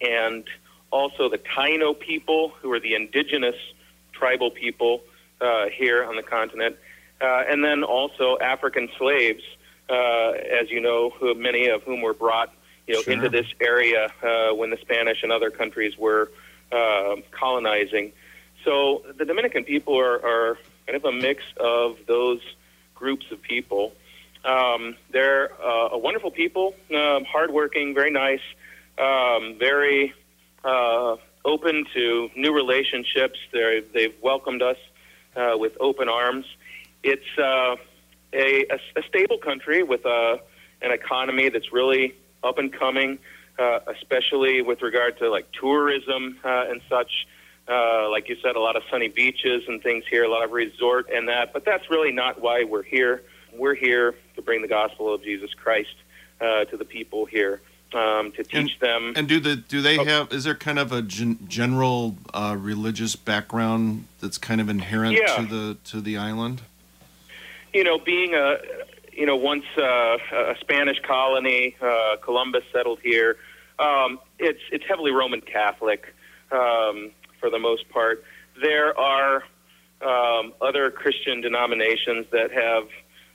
and 0.00 0.44
also 0.90 1.28
the 1.28 1.38
Taino 1.38 1.98
people 1.98 2.50
who 2.60 2.70
are 2.72 2.80
the 2.80 2.94
indigenous 2.94 3.56
tribal 4.12 4.50
people 4.50 5.02
uh, 5.40 5.66
here 5.68 6.04
on 6.04 6.16
the 6.16 6.22
continent 6.22 6.76
uh, 7.20 7.44
and 7.48 7.62
then 7.64 7.84
also 7.84 8.38
African 8.38 8.88
slaves, 8.98 9.42
uh, 9.88 10.30
as 10.30 10.70
you 10.70 10.80
know, 10.80 11.10
who, 11.10 11.34
many 11.34 11.68
of 11.68 11.82
whom 11.82 12.00
were 12.00 12.14
brought, 12.14 12.52
you 12.86 12.94
know, 12.94 13.02
Sure. 13.02 13.12
into 13.14 13.28
this 13.28 13.46
area 13.60 14.12
uh, 14.22 14.54
when 14.54 14.70
the 14.70 14.78
Spanish 14.78 15.22
and 15.22 15.32
other 15.32 15.50
countries 15.50 15.96
were 15.96 16.30
uh, 16.72 17.16
colonizing. 17.30 18.12
So 18.64 19.02
the 19.16 19.24
Dominican 19.24 19.64
people 19.64 19.98
are, 19.98 20.16
are 20.24 20.58
kind 20.86 20.96
of 20.96 21.04
a 21.04 21.12
mix 21.12 21.42
of 21.58 21.98
those 22.06 22.40
groups 22.94 23.30
of 23.30 23.40
people. 23.42 23.92
Um, 24.44 24.96
they're 25.10 25.52
uh, 25.62 25.90
a 25.92 25.98
wonderful 25.98 26.30
people, 26.30 26.74
um, 26.94 27.24
hardworking, 27.24 27.94
very 27.94 28.10
nice, 28.10 28.42
um, 28.98 29.56
very 29.58 30.12
uh, 30.64 31.16
open 31.44 31.86
to 31.94 32.30
new 32.36 32.52
relationships. 32.54 33.38
They're, 33.52 33.80
they've 33.80 34.14
welcomed 34.22 34.62
us 34.62 34.76
uh, 35.36 35.56
with 35.56 35.76
open 35.80 36.08
arms 36.08 36.46
it's 37.04 37.38
uh, 37.38 37.76
a, 38.32 38.64
a, 38.70 38.78
a 38.96 39.02
stable 39.08 39.38
country 39.38 39.82
with 39.82 40.04
a, 40.04 40.40
an 40.82 40.90
economy 40.90 41.48
that's 41.50 41.72
really 41.72 42.14
up 42.42 42.58
and 42.58 42.72
coming, 42.72 43.18
uh, 43.58 43.80
especially 43.86 44.62
with 44.62 44.82
regard 44.82 45.18
to 45.18 45.30
like 45.30 45.46
tourism 45.52 46.38
uh, 46.44 46.64
and 46.68 46.80
such. 46.88 47.26
Uh, 47.66 48.10
like 48.10 48.28
you 48.28 48.36
said, 48.42 48.56
a 48.56 48.60
lot 48.60 48.76
of 48.76 48.82
sunny 48.90 49.08
beaches 49.08 49.62
and 49.68 49.82
things 49.82 50.04
here, 50.10 50.22
a 50.24 50.28
lot 50.28 50.44
of 50.44 50.50
resort 50.52 51.08
and 51.10 51.28
that. 51.28 51.50
But 51.54 51.64
that's 51.64 51.88
really 51.88 52.12
not 52.12 52.42
why 52.42 52.64
we're 52.64 52.82
here. 52.82 53.22
We're 53.54 53.74
here 53.74 54.14
to 54.36 54.42
bring 54.42 54.60
the 54.60 54.68
gospel 54.68 55.14
of 55.14 55.22
Jesus 55.22 55.54
Christ 55.54 55.94
uh, 56.42 56.66
to 56.66 56.76
the 56.76 56.84
people 56.84 57.24
here, 57.24 57.62
um, 57.94 58.32
to 58.32 58.44
teach 58.44 58.78
them. 58.80 59.14
And 59.16 59.26
do 59.26 59.40
the 59.40 59.56
do 59.56 59.80
they 59.80 59.96
Oh. 59.98 60.04
have? 60.04 60.30
Is 60.30 60.44
there 60.44 60.54
kind 60.54 60.78
of 60.78 60.92
a 60.92 61.00
gen, 61.00 61.38
general 61.48 62.18
uh, 62.34 62.54
religious 62.58 63.16
background 63.16 64.08
that's 64.20 64.36
kind 64.36 64.60
of 64.60 64.68
inherent 64.68 65.16
Yeah. 65.16 65.36
to 65.36 65.46
the 65.46 65.76
to 65.84 66.02
the 66.02 66.18
island? 66.18 66.60
You 67.74 67.84
know, 67.84 67.98
being 67.98 68.34
a 68.34 68.56
you 69.12 69.26
know 69.26 69.36
once 69.36 69.64
uh, 69.76 70.16
a 70.32 70.54
Spanish 70.60 70.98
colony, 71.06 71.76
uh, 71.82 72.16
Columbus 72.22 72.62
settled 72.72 73.00
here. 73.02 73.36
Um, 73.78 74.20
it's 74.38 74.60
it's 74.72 74.84
heavily 74.88 75.10
Roman 75.10 75.40
Catholic 75.40 76.14
um, 76.52 77.10
for 77.40 77.50
the 77.50 77.58
most 77.58 77.88
part. 77.90 78.24
There 78.62 78.98
are 78.98 79.42
um, 80.00 80.54
other 80.60 80.90
Christian 80.90 81.40
denominations 81.40 82.26
that 82.30 82.52
have 82.52 82.84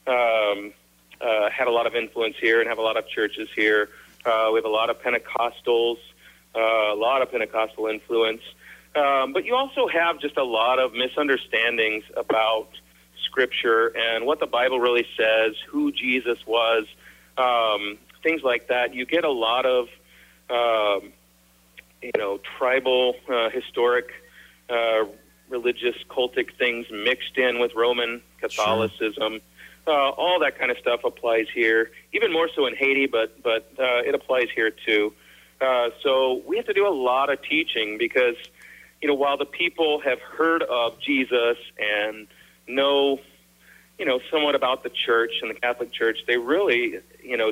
um, 0.08 0.74
uh, 1.22 1.50
had 1.50 1.68
a 1.68 1.72
lot 1.72 1.86
of 1.86 1.96
influence 1.96 2.36
here 2.40 2.62
and 2.62 2.70
have 2.70 2.78
a 2.78 2.82
lot 2.82 2.98
of 2.98 3.08
churches 3.10 3.50
here. 3.56 3.90
Uh, 4.26 4.50
we 4.52 4.58
have 4.58 4.66
a 4.66 4.70
lot 4.70 4.90
of 4.90 5.02
Pentecostals, 5.02 5.98
uh, 6.56 6.60
a 6.60 6.96
lot 6.96 7.22
of 7.22 7.32
Pentecostal 7.32 7.88
influence. 7.88 8.42
Um, 8.96 9.34
but 9.34 9.46
you 9.46 9.56
also 9.56 9.88
have 9.88 10.20
just 10.20 10.38
a 10.38 10.44
lot 10.44 10.80
of 10.80 10.94
misunderstandings 10.94 12.04
about 12.16 12.70
Scripture 13.30 13.94
and 13.96 14.26
what 14.26 14.40
the 14.40 14.48
Bible 14.48 14.80
really 14.80 15.06
says, 15.16 15.56
who 15.70 15.92
Jesus 15.92 16.40
was, 16.46 16.86
um, 17.38 17.98
things 18.24 18.42
like 18.44 18.68
that. 18.68 18.94
You 18.94 19.06
get 19.06 19.24
a 19.24 19.32
lot 19.32 19.66
of, 19.66 19.88
um, 20.50 21.14
you 22.02 22.12
know, 22.18 22.40
tribal, 22.58 23.16
uh, 23.32 23.50
historic, 23.50 24.08
uh, 24.70 25.06
religious, 25.50 25.96
cultic 26.10 26.56
things 26.58 26.86
mixed 26.92 27.38
in 27.38 27.60
with 27.60 27.74
Roman 27.76 28.22
Catholicism. 28.40 29.42
Uh, 29.88 29.92
all 29.92 30.40
that 30.40 30.58
kind 30.60 30.70
of 30.72 30.78
stuff 30.78 31.02
applies 31.04 31.48
here, 31.54 31.92
even 32.14 32.32
more 32.32 32.50
so 32.56 32.68
in 32.68 32.76
Haiti, 32.76 33.08
but 33.08 33.42
but 33.42 33.72
uh, 33.80 34.02
it 34.06 34.14
applies 34.14 34.48
here 34.54 34.72
too. 34.72 35.14
Uh, 35.62 35.90
so 36.04 36.42
we 36.48 36.58
have 36.58 36.66
to 36.66 36.74
do 36.74 36.88
a 36.88 36.94
lot 36.94 37.30
of 37.30 37.42
teaching 37.42 37.98
because, 37.98 38.36
you 39.02 39.08
know, 39.08 39.14
while 39.14 39.38
the 39.38 39.46
people 39.46 40.00
have 40.02 40.20
heard 40.22 40.64
of 40.64 41.00
Jesus 41.00 41.58
and 41.78 42.28
know, 42.70 43.20
you 43.98 44.06
know, 44.06 44.20
somewhat 44.32 44.56
about 44.56 44.84
the 44.84 44.90
church 44.90 45.32
and 45.42 45.50
the 45.50 45.60
Catholic 45.60 45.92
Church, 45.92 46.20
they 46.28 46.38
really, 46.38 47.00
you 47.22 47.36
know, 47.36 47.52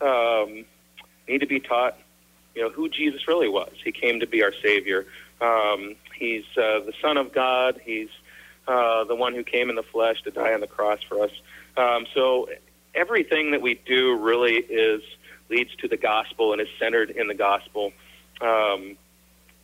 um, 0.00 0.64
need 1.28 1.38
to 1.38 1.46
be 1.46 1.60
taught, 1.60 1.96
you 2.54 2.62
know, 2.62 2.70
who 2.70 2.88
Jesus 2.88 3.28
really 3.28 3.48
was. 3.48 3.72
He 3.84 3.92
came 3.92 4.18
to 4.20 4.26
be 4.26 4.42
our 4.42 4.52
Savior. 4.62 5.06
Um, 5.40 5.94
he's 6.16 6.44
uh, 6.56 6.80
the 6.80 6.94
Son 7.00 7.16
of 7.16 7.32
God. 7.32 7.80
He's 7.84 8.08
uh, 8.66 9.04
the 9.04 9.14
one 9.14 9.34
who 9.34 9.44
came 9.44 9.70
in 9.70 9.76
the 9.76 9.82
flesh 9.84 10.22
to 10.22 10.30
die 10.30 10.52
on 10.52 10.60
the 10.60 10.66
cross 10.66 11.00
for 11.08 11.22
us. 11.22 11.30
Um, 11.76 12.06
so 12.12 12.48
everything 12.94 13.52
that 13.52 13.62
we 13.62 13.74
do 13.74 14.16
really 14.16 14.54
is 14.56 15.02
leads 15.48 15.74
to 15.76 15.88
the 15.88 15.96
gospel 15.96 16.52
and 16.52 16.60
is 16.60 16.68
centered 16.78 17.10
in 17.10 17.28
the 17.28 17.34
gospel. 17.34 17.92
Um, 18.40 18.96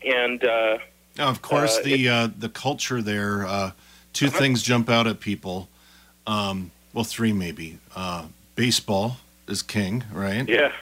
and 0.06 0.42
uh, 0.44 0.78
Now, 1.16 1.28
of 1.28 1.42
course, 1.42 1.78
Uh, 1.78 1.82
the 1.82 2.08
uh, 2.08 2.28
the 2.38 2.48
culture 2.48 3.02
there. 3.02 3.46
2 4.14 4.26
Uh-huh. 4.26 4.38
things 4.38 4.62
jump 4.62 4.88
out 4.88 5.06
at 5.06 5.20
people. 5.20 5.68
Um, 6.26 6.70
well, 6.94 7.04
three 7.04 7.32
maybe. 7.32 7.78
Uh, 7.94 8.26
baseball 8.54 9.18
is 9.48 9.60
king, 9.62 10.04
right? 10.12 10.48
yeah, 10.48 10.72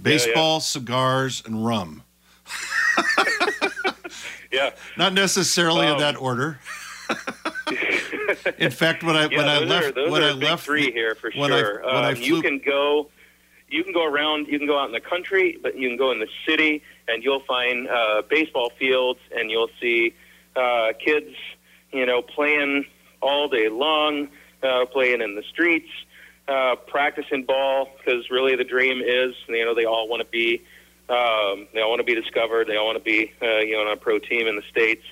Baseball, 0.00 0.60
cigars, 0.60 1.42
and 1.46 1.64
rum. 1.66 2.02
yeah. 4.52 4.70
Not 4.96 5.14
necessarily 5.14 5.86
in 5.86 5.94
Um, 5.94 5.98
that 6.00 6.16
order. 6.16 6.58
in 8.58 8.70
fact, 8.70 9.02
when 9.02 9.16
I 9.16 9.26
Yeah, 9.30 9.38
when 9.38 9.48
I 9.48 9.58
left 9.58 9.96
are, 9.96 10.10
when 10.10 10.22
I 10.22 10.32
left 10.32 10.64
three 10.64 10.92
here 10.92 11.14
for 11.14 11.30
when 11.34 11.52
I- 11.52 11.58
sure. 11.58 11.80
when 11.82 11.94
I 12.04 12.10
um, 12.12 12.16
you 12.16 12.42
can 12.42 12.58
go, 12.58 13.08
you 13.68 13.82
can 13.82 13.92
go 13.94 14.04
around, 14.04 14.46
you 14.48 14.58
can 14.58 14.68
go 14.68 14.78
out 14.78 14.86
in 14.86 14.92
the 14.92 15.00
country, 15.00 15.58
but 15.62 15.76
you 15.76 15.88
can 15.88 15.96
go 15.96 16.12
in 16.12 16.20
the 16.20 16.28
city, 16.46 16.82
and 17.08 17.24
you'll 17.24 17.42
find 17.48 17.88
uh, 17.88 18.22
baseball 18.28 18.70
fields, 18.78 19.18
and 19.34 19.50
you'll 19.50 19.70
see 19.80 20.14
uh, 20.54 20.92
kids, 21.04 21.34
you 21.96 22.06
know, 22.06 22.22
playing 22.22 22.84
all 23.20 23.48
day 23.48 23.68
long, 23.68 24.28
uh, 24.62 24.84
playing 24.86 25.20
in 25.22 25.34
the 25.34 25.42
streets, 25.42 25.88
uh, 26.48 26.76
practicing 26.86 27.44
ball, 27.44 27.88
because 27.98 28.30
really 28.30 28.54
the 28.56 28.64
dream 28.64 29.00
is, 29.00 29.34
you 29.48 29.64
know, 29.64 29.74
they 29.74 29.84
all 29.84 30.08
want 30.08 30.20
to 30.20 30.28
be, 30.30 30.62
um, 31.08 31.66
they 31.72 31.80
all 31.80 31.90
want 31.90 32.00
to 32.00 32.04
be 32.04 32.14
discovered, 32.14 32.68
they 32.68 32.76
all 32.76 32.86
want 32.86 32.98
to 32.98 33.04
be, 33.04 33.32
uh, 33.42 33.58
you 33.58 33.72
know, 33.72 33.82
on 33.82 33.92
a 33.92 33.96
pro 33.96 34.18
team 34.18 34.46
in 34.46 34.56
the 34.56 34.62
states, 34.70 35.04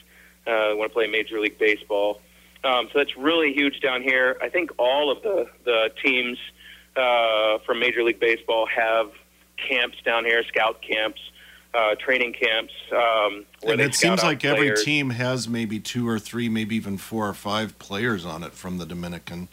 uh, 0.47 0.71
want 0.75 0.91
to 0.91 0.95
play 0.95 1.07
Major 1.07 1.41
League 1.41 1.59
Baseball. 1.59 2.21
Um, 2.63 2.89
so 2.93 2.99
that's 2.99 3.17
really 3.17 3.53
huge 3.53 3.81
down 3.81 4.03
here. 4.03 4.39
I 4.43 4.49
think 4.49 4.71
all 4.79 5.11
of 5.11 5.23
the 5.23 5.51
the 5.65 5.91
teams 6.03 6.39
uh, 6.97 7.59
from 7.67 7.79
Major 7.79 8.03
League 8.03 8.21
Baseball 8.21 8.67
have 8.67 9.11
camps 9.69 9.99
down 10.05 10.25
here, 10.25 10.43
scout 10.45 10.81
camps, 10.81 11.21
uh, 11.75 11.95
training 11.97 12.33
camps. 12.33 12.73
Um, 12.93 13.45
and 13.67 13.81
it 13.81 13.95
seems 13.95 14.23
like 14.23 14.45
every 14.45 14.75
team 14.77 15.11
has 15.11 15.49
maybe 15.49 15.81
two 15.81 16.09
or 16.09 16.19
three, 16.19 16.49
maybe 16.49 16.77
even 16.77 16.97
four 16.97 17.29
or 17.29 17.35
five 17.35 17.79
players 17.79 18.25
on 18.25 18.43
it 18.43 18.53
from 18.53 18.79
the 18.79 18.87
Dominican. 18.87 19.49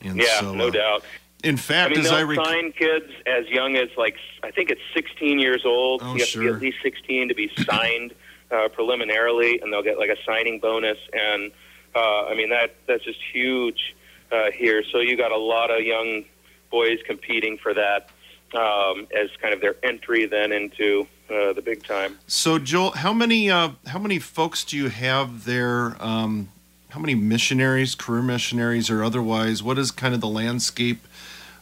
And 0.00 0.18
Yeah, 0.18 0.40
so, 0.40 0.54
no 0.54 0.68
uh, 0.68 0.70
doubt. 0.70 1.04
In 1.44 1.56
fact, 1.56 1.92
I 1.92 1.96
mean, 1.96 2.06
as 2.06 2.12
I 2.12 2.18
they'll 2.18 2.28
rec- 2.28 2.46
sign 2.46 2.72
kids 2.72 3.12
as 3.26 3.46
young 3.48 3.76
as 3.76 3.88
like 3.96 4.16
I 4.42 4.50
think 4.50 4.70
it's 4.70 4.80
16 4.94 5.38
years 5.38 5.62
old. 5.64 6.00
Oh, 6.02 6.14
you 6.14 6.20
have 6.20 6.28
to 6.30 6.38
be 6.38 6.46
sure. 6.46 6.56
at 6.56 6.62
least 6.62 6.78
16 6.82 7.28
to 7.28 7.34
be 7.34 7.50
signed 7.68 8.14
uh, 8.50 8.68
preliminarily, 8.68 9.60
and 9.60 9.72
they'll 9.72 9.82
get 9.82 9.98
like 9.98 10.10
a 10.10 10.16
signing 10.24 10.58
bonus. 10.58 10.98
And 11.12 11.52
uh, 11.94 12.24
I 12.24 12.34
mean 12.34 12.50
that 12.50 12.74
that's 12.86 13.04
just 13.04 13.20
huge 13.32 13.94
uh, 14.32 14.50
here. 14.50 14.82
So 14.90 14.98
you 14.98 15.16
got 15.16 15.30
a 15.30 15.38
lot 15.38 15.70
of 15.70 15.82
young 15.82 16.24
boys 16.70 16.98
competing 17.06 17.58
for 17.58 17.74
that 17.74 18.10
um, 18.54 19.06
as 19.14 19.30
kind 19.40 19.54
of 19.54 19.60
their 19.60 19.76
entry 19.84 20.26
then 20.26 20.52
into 20.52 21.06
uh, 21.30 21.52
the 21.52 21.62
big 21.62 21.84
time. 21.84 22.18
So, 22.26 22.58
Joel, 22.58 22.92
how 22.92 23.12
many 23.12 23.50
uh, 23.50 23.70
how 23.86 23.98
many 23.98 24.18
folks 24.18 24.64
do 24.64 24.76
you 24.76 24.88
have 24.88 25.44
there? 25.44 25.96
Um, 26.00 26.48
how 26.90 27.00
many 27.00 27.14
missionaries, 27.14 27.94
career 27.94 28.22
missionaries, 28.22 28.88
or 28.90 29.02
otherwise? 29.04 29.62
What 29.62 29.78
is 29.78 29.90
kind 29.90 30.14
of 30.14 30.20
the 30.20 30.28
landscape 30.28 31.06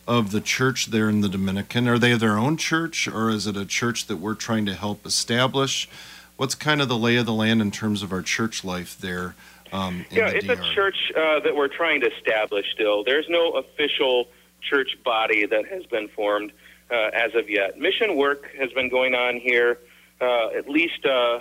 of 0.07 0.31
the 0.31 0.41
church 0.41 0.87
there 0.87 1.09
in 1.09 1.23
the 1.23 1.29
Dominican? 1.29 1.89
Are 1.89 1.99
they 1.99 2.15
their 2.15 2.39
own 2.39 2.57
church, 2.57 3.09
or 3.09 3.31
is 3.31 3.47
it 3.47 3.57
a 3.57 3.65
church 3.65 4.07
that 4.07 4.17
we're 4.17 4.35
trying 4.35 4.67
to 4.67 4.75
help 4.75 5.05
establish? 5.07 5.89
What's 6.37 6.55
kind 6.55 6.81
of 6.83 6.89
the 6.89 6.97
lay 6.97 7.17
of 7.17 7.27
the 7.27 7.33
land 7.33 7.63
in 7.63 7.71
terms 7.71 8.03
of 8.03 8.13
our 8.13 8.23
church 8.23 8.65
life 8.65 8.99
there? 8.99 9.35
Um, 9.73 10.05
Yeah, 10.11 10.29
it's 10.29 10.47
DR? 10.47 10.53
a 10.53 10.75
church 10.75 11.13
uh, 11.17 11.41
that 11.41 11.55
we're 11.57 11.69
trying 11.69 12.01
to 12.03 12.13
establish 12.13 12.67
still. 12.75 13.03
There's 13.05 13.27
no 13.29 13.53
official 13.53 14.29
church 14.61 14.97
body 15.05 15.47
that 15.47 15.67
has 15.67 15.85
been 15.87 16.09
formed 16.09 16.53
uh, 16.91 17.11
as 17.13 17.35
of 17.35 17.49
yet. 17.49 17.79
Mission 17.79 18.17
work 18.17 18.47
has 18.59 18.73
been 18.73 18.89
going 18.89 19.15
on 19.15 19.37
here, 19.37 19.79
uh, 20.21 20.49
at 20.49 20.69
least 20.69 21.05
uh, 21.05 21.39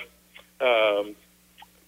um, 0.62 1.16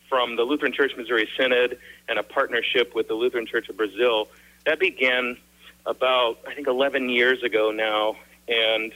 from 0.09 0.35
the 0.35 0.43
Lutheran 0.43 0.73
Church 0.73 0.91
Missouri 0.97 1.27
Synod 1.37 1.77
and 2.07 2.19
a 2.19 2.23
partnership 2.23 2.93
with 2.95 3.07
the 3.07 3.13
Lutheran 3.13 3.45
Church 3.45 3.69
of 3.69 3.77
Brazil. 3.77 4.27
That 4.65 4.79
began 4.79 5.37
about, 5.85 6.39
I 6.47 6.53
think, 6.53 6.67
11 6.67 7.09
years 7.09 7.43
ago 7.43 7.71
now. 7.71 8.15
And 8.47 8.91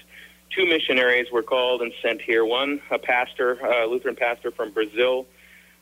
two 0.55 0.65
missionaries 0.65 1.31
were 1.31 1.43
called 1.43 1.81
and 1.81 1.91
sent 2.01 2.21
here 2.21 2.45
one, 2.45 2.81
a 2.91 2.99
pastor, 2.99 3.53
a 3.53 3.85
Lutheran 3.87 4.15
pastor 4.15 4.51
from 4.51 4.71
Brazil, 4.71 5.25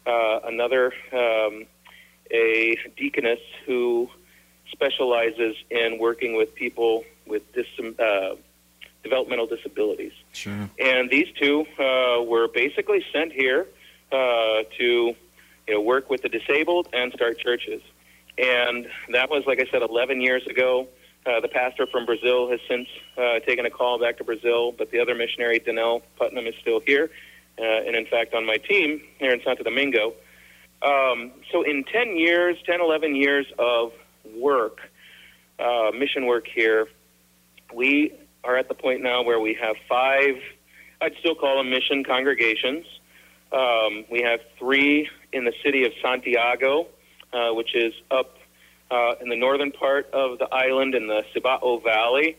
uh, 0.06 0.40
another, 0.46 0.94
um, 1.14 1.66
a 2.32 2.78
deaconess 2.98 3.40
who 3.66 4.10
specializes 4.72 5.56
in 5.70 5.98
working 6.00 6.36
with 6.36 6.54
people 6.56 7.04
with 7.26 7.44
dis- 7.54 8.00
uh, 8.00 8.36
developmental 9.04 9.48
disabilities. 9.48 10.14
Sure. 10.34 10.70
And 10.80 11.10
these 11.10 11.28
two 11.40 11.66
uh, 11.80 12.22
were 12.24 12.48
basically 12.48 13.04
sent 13.14 13.32
here 13.32 13.68
uh, 14.12 14.64
to, 14.78 14.84
you 15.68 15.74
know, 15.74 15.82
work 15.82 16.10
with 16.10 16.22
the 16.22 16.30
disabled 16.30 16.88
and 16.94 17.12
start 17.14 17.40
churches. 17.40 17.82
And 18.38 18.88
that 19.12 19.30
was, 19.30 19.44
like 19.48 19.60
I 19.60 19.70
said, 19.72 19.82
11 19.82 20.22
years 20.22 20.46
ago. 20.48 20.88
Uh, 21.26 21.42
the 21.42 21.48
pastor 21.48 21.86
from 21.88 22.06
Brazil 22.06 22.50
has 22.50 22.60
since 22.70 22.88
uh, 23.18 23.40
taken 23.40 23.66
a 23.66 23.70
call 23.70 24.00
back 24.00 24.18
to 24.18 24.24
Brazil, 24.24 24.72
but 24.72 24.92
the 24.92 25.00
other 25.00 25.14
missionary, 25.14 25.60
Danelle 25.60 26.02
Putnam, 26.18 26.48
is 26.48 26.56
still 26.62 26.80
here, 26.80 27.12
uh, 27.60 27.64
and 27.64 27.98
in 27.98 28.06
fact 28.06 28.34
on 28.34 28.46
my 28.46 28.56
team 28.56 29.02
here 29.20 29.34
in 29.34 29.42
Santo 29.44 29.64
Domingo. 29.64 30.14
Um, 30.82 31.32
so 31.52 31.64
in 31.64 31.84
10 31.84 32.16
years, 32.16 32.58
10, 32.66 32.80
11 32.80 33.16
years 33.16 33.46
of 33.60 33.92
work, 34.38 34.80
uh, 35.60 35.92
mission 35.94 36.28
work 36.28 36.48
here, 36.48 36.88
we 37.74 38.14
are 38.48 38.58
at 38.58 38.70
the 38.70 38.74
point 38.74 39.04
now 39.04 39.22
where 39.24 39.40
we 39.40 39.58
have 39.62 39.76
five, 39.90 40.36
I'd 41.02 41.14
still 41.20 41.36
call 41.36 41.58
them 41.58 41.70
mission 41.70 42.04
congregations. 42.04 42.86
Um, 43.52 44.06
we 44.10 44.22
have 44.22 44.40
three 44.58 45.10
in 45.34 45.44
the 45.44 45.54
city 45.64 45.86
of 45.86 45.92
Santiago, 46.02 46.88
uh, 47.34 47.52
which 47.52 47.76
is 47.76 47.94
up 48.10 48.38
uh, 48.90 49.16
in 49.22 49.30
the 49.30 49.36
northern 49.36 49.72
part 49.72 50.10
of 50.12 50.40
the 50.40 50.48
island 50.52 50.96
in 50.96 51.08
the 51.08 51.24
Cibao 51.36 51.84
Valley. 51.84 52.38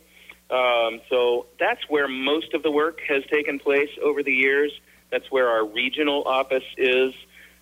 Um, 0.51 1.03
so 1.11 1.47
that's 1.61 1.83
where 1.91 2.09
most 2.09 2.55
of 2.55 2.63
the 2.63 2.71
work 2.71 3.01
has 3.07 3.23
taken 3.31 3.59
place 3.59 3.91
over 4.03 4.23
the 4.23 4.33
years. 4.33 4.73
That's 5.11 5.31
where 5.31 5.49
our 5.49 5.67
regional 5.67 6.23
office 6.25 6.65
is 6.79 7.13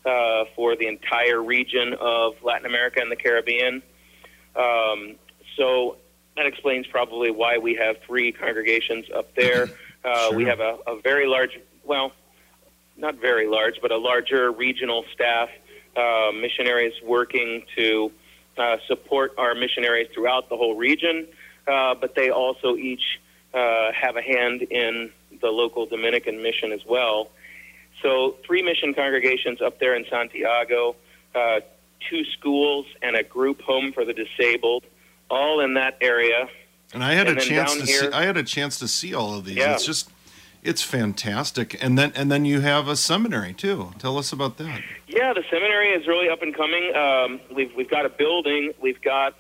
uh, 0.05 0.45
for 0.55 0.77
the 0.77 0.87
entire 0.87 1.43
region 1.43 1.95
of 2.01 2.35
Latin 2.45 2.67
America 2.67 3.01
and 3.01 3.11
the 3.11 3.17
Caribbean. 3.17 3.83
Um, 4.55 5.17
so 5.57 5.97
that 6.37 6.47
explains 6.47 6.87
probably 6.87 7.31
why 7.31 7.59
we 7.59 7.75
have 7.75 7.97
three 8.07 8.33
congregations 8.33 9.07
up 9.15 9.35
there. 9.35 9.69
Uh, 10.05 10.31
We 10.37 10.45
have 10.45 10.61
a, 10.61 10.79
a 10.87 11.01
very 11.01 11.27
large, 11.27 11.59
well, 11.83 12.13
not 12.97 13.17
very 13.17 13.49
large, 13.49 13.81
but 13.83 13.91
a 13.91 13.97
larger 13.97 14.53
regional 14.53 15.05
staff, 15.13 15.49
uh, 15.97 16.31
missionaries 16.33 16.93
working 17.03 17.65
to 17.77 18.13
uh, 18.57 18.77
support 18.87 19.33
our 19.37 19.57
missionaries 19.57 20.07
throughout 20.15 20.49
the 20.49 20.57
whole 20.57 20.77
region, 20.77 21.27
uh, 21.67 21.97
but 21.97 22.15
they 22.15 22.31
also 22.31 22.77
each 22.77 23.19
uh, 23.53 23.91
have 23.93 24.15
a 24.17 24.23
hand 24.23 24.63
in 24.63 25.11
the 25.41 25.49
local 25.49 25.87
Dominican 25.87 26.41
mission 26.41 26.71
as 26.71 26.87
well. 26.87 27.31
So, 28.01 28.37
three 28.47 28.63
mission 28.63 28.95
congregations 28.95 29.61
up 29.61 29.81
there 29.81 29.97
in 29.97 30.05
Santiago, 30.09 30.95
uh, 31.35 31.61
two 32.09 32.25
schools, 32.27 32.87
and 33.03 33.17
a 33.17 33.25
group 33.25 33.61
home 33.63 33.93
for 33.93 34.05
the 34.05 34.13
disabled, 34.13 34.85
all 35.31 35.61
in 35.61 35.75
that 35.75 35.99
area. 36.01 36.49
And 36.95 37.03
I 37.03 37.15
had 37.15 37.29
And 37.29 37.39
a 37.39 37.41
chance 37.41 37.75
to 37.75 37.87
see. 37.87 38.09
I 38.09 38.25
had 38.25 38.37
a 38.37 38.43
chance 38.43 38.79
to 38.79 38.89
see 38.89 39.15
all 39.15 39.35
of 39.35 39.45
these. 39.45 39.57
Yeah. 39.57 39.75
It's 39.75 39.85
just, 39.85 40.11
it's 40.63 40.83
fantastic. 40.83 41.83
And 41.83 41.99
then 41.99 42.13
and 42.15 42.31
then 42.31 42.45
you 42.45 42.61
have 42.61 42.89
a 42.89 42.97
seminary 42.97 43.53
too. 43.53 43.93
Tell 43.99 44.19
us 44.19 44.33
about 44.33 44.57
that. 44.59 44.81
Yeah, 45.07 45.33
the 45.33 45.45
seminary 45.51 45.91
is 45.91 46.07
really 46.07 46.29
up 46.29 46.43
and 46.43 46.55
coming. 46.55 46.95
Um, 46.95 47.41
we've 47.55 47.73
we've 47.77 47.91
got 47.91 48.05
a 48.05 48.09
building. 48.09 48.73
We've 48.81 49.01
got 49.01 49.35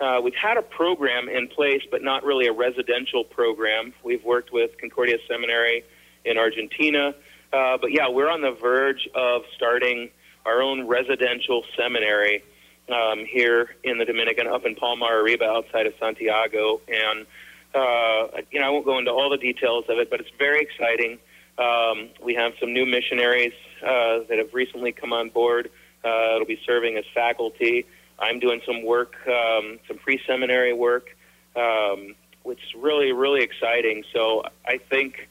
uh, 0.00 0.20
we've 0.22 0.34
had 0.34 0.56
a 0.56 0.62
program 0.62 1.28
in 1.28 1.48
place, 1.48 1.82
but 1.90 2.02
not 2.02 2.24
really 2.24 2.46
a 2.46 2.52
residential 2.52 3.24
program. 3.24 3.94
We've 4.02 4.24
worked 4.24 4.52
with 4.52 4.72
Concordia 4.78 5.18
Seminary 5.28 5.84
in 6.24 6.38
Argentina, 6.38 7.14
uh, 7.52 7.78
but 7.78 7.92
yeah, 7.92 8.08
we're 8.08 8.30
on 8.30 8.40
the 8.40 8.52
verge 8.52 9.08
of 9.14 9.42
starting 9.54 10.10
our 10.44 10.60
own 10.60 10.86
residential 10.88 11.64
seminary 11.76 12.42
um, 12.88 13.24
here 13.24 13.74
in 13.82 13.98
the 13.98 14.04
Dominican, 14.04 14.46
up 14.46 14.64
in 14.66 14.74
Palmar 14.74 15.20
Arriba, 15.20 15.44
outside 15.44 15.86
of 15.86 15.94
Santiago. 15.98 16.80
And 16.88 17.26
uh, 17.74 18.40
you 18.50 18.60
know, 18.60 18.66
I 18.66 18.70
won't 18.70 18.84
go 18.84 18.98
into 18.98 19.10
all 19.10 19.30
the 19.30 19.38
details 19.38 19.84
of 19.88 19.98
it, 19.98 20.10
but 20.10 20.20
it's 20.20 20.30
very 20.38 20.60
exciting. 20.60 21.18
Um, 21.58 22.10
we 22.22 22.34
have 22.34 22.52
some 22.60 22.72
new 22.72 22.86
missionaries 22.86 23.52
uh, 23.82 24.20
that 24.28 24.38
have 24.38 24.54
recently 24.54 24.92
come 24.92 25.12
on 25.12 25.30
board. 25.30 25.70
Uh, 26.04 26.34
it'll 26.34 26.46
be 26.46 26.60
serving 26.66 26.96
as 26.96 27.04
faculty. 27.14 27.86
I'm 28.18 28.38
doing 28.38 28.60
some 28.66 28.84
work, 28.84 29.14
um, 29.26 29.78
some 29.88 29.98
pre-seminary 29.98 30.72
work, 30.72 31.16
um, 31.56 32.14
which 32.42 32.58
is 32.58 32.74
really, 32.76 33.12
really 33.12 33.42
exciting. 33.42 34.04
So 34.12 34.44
I 34.66 34.78
think 34.78 35.28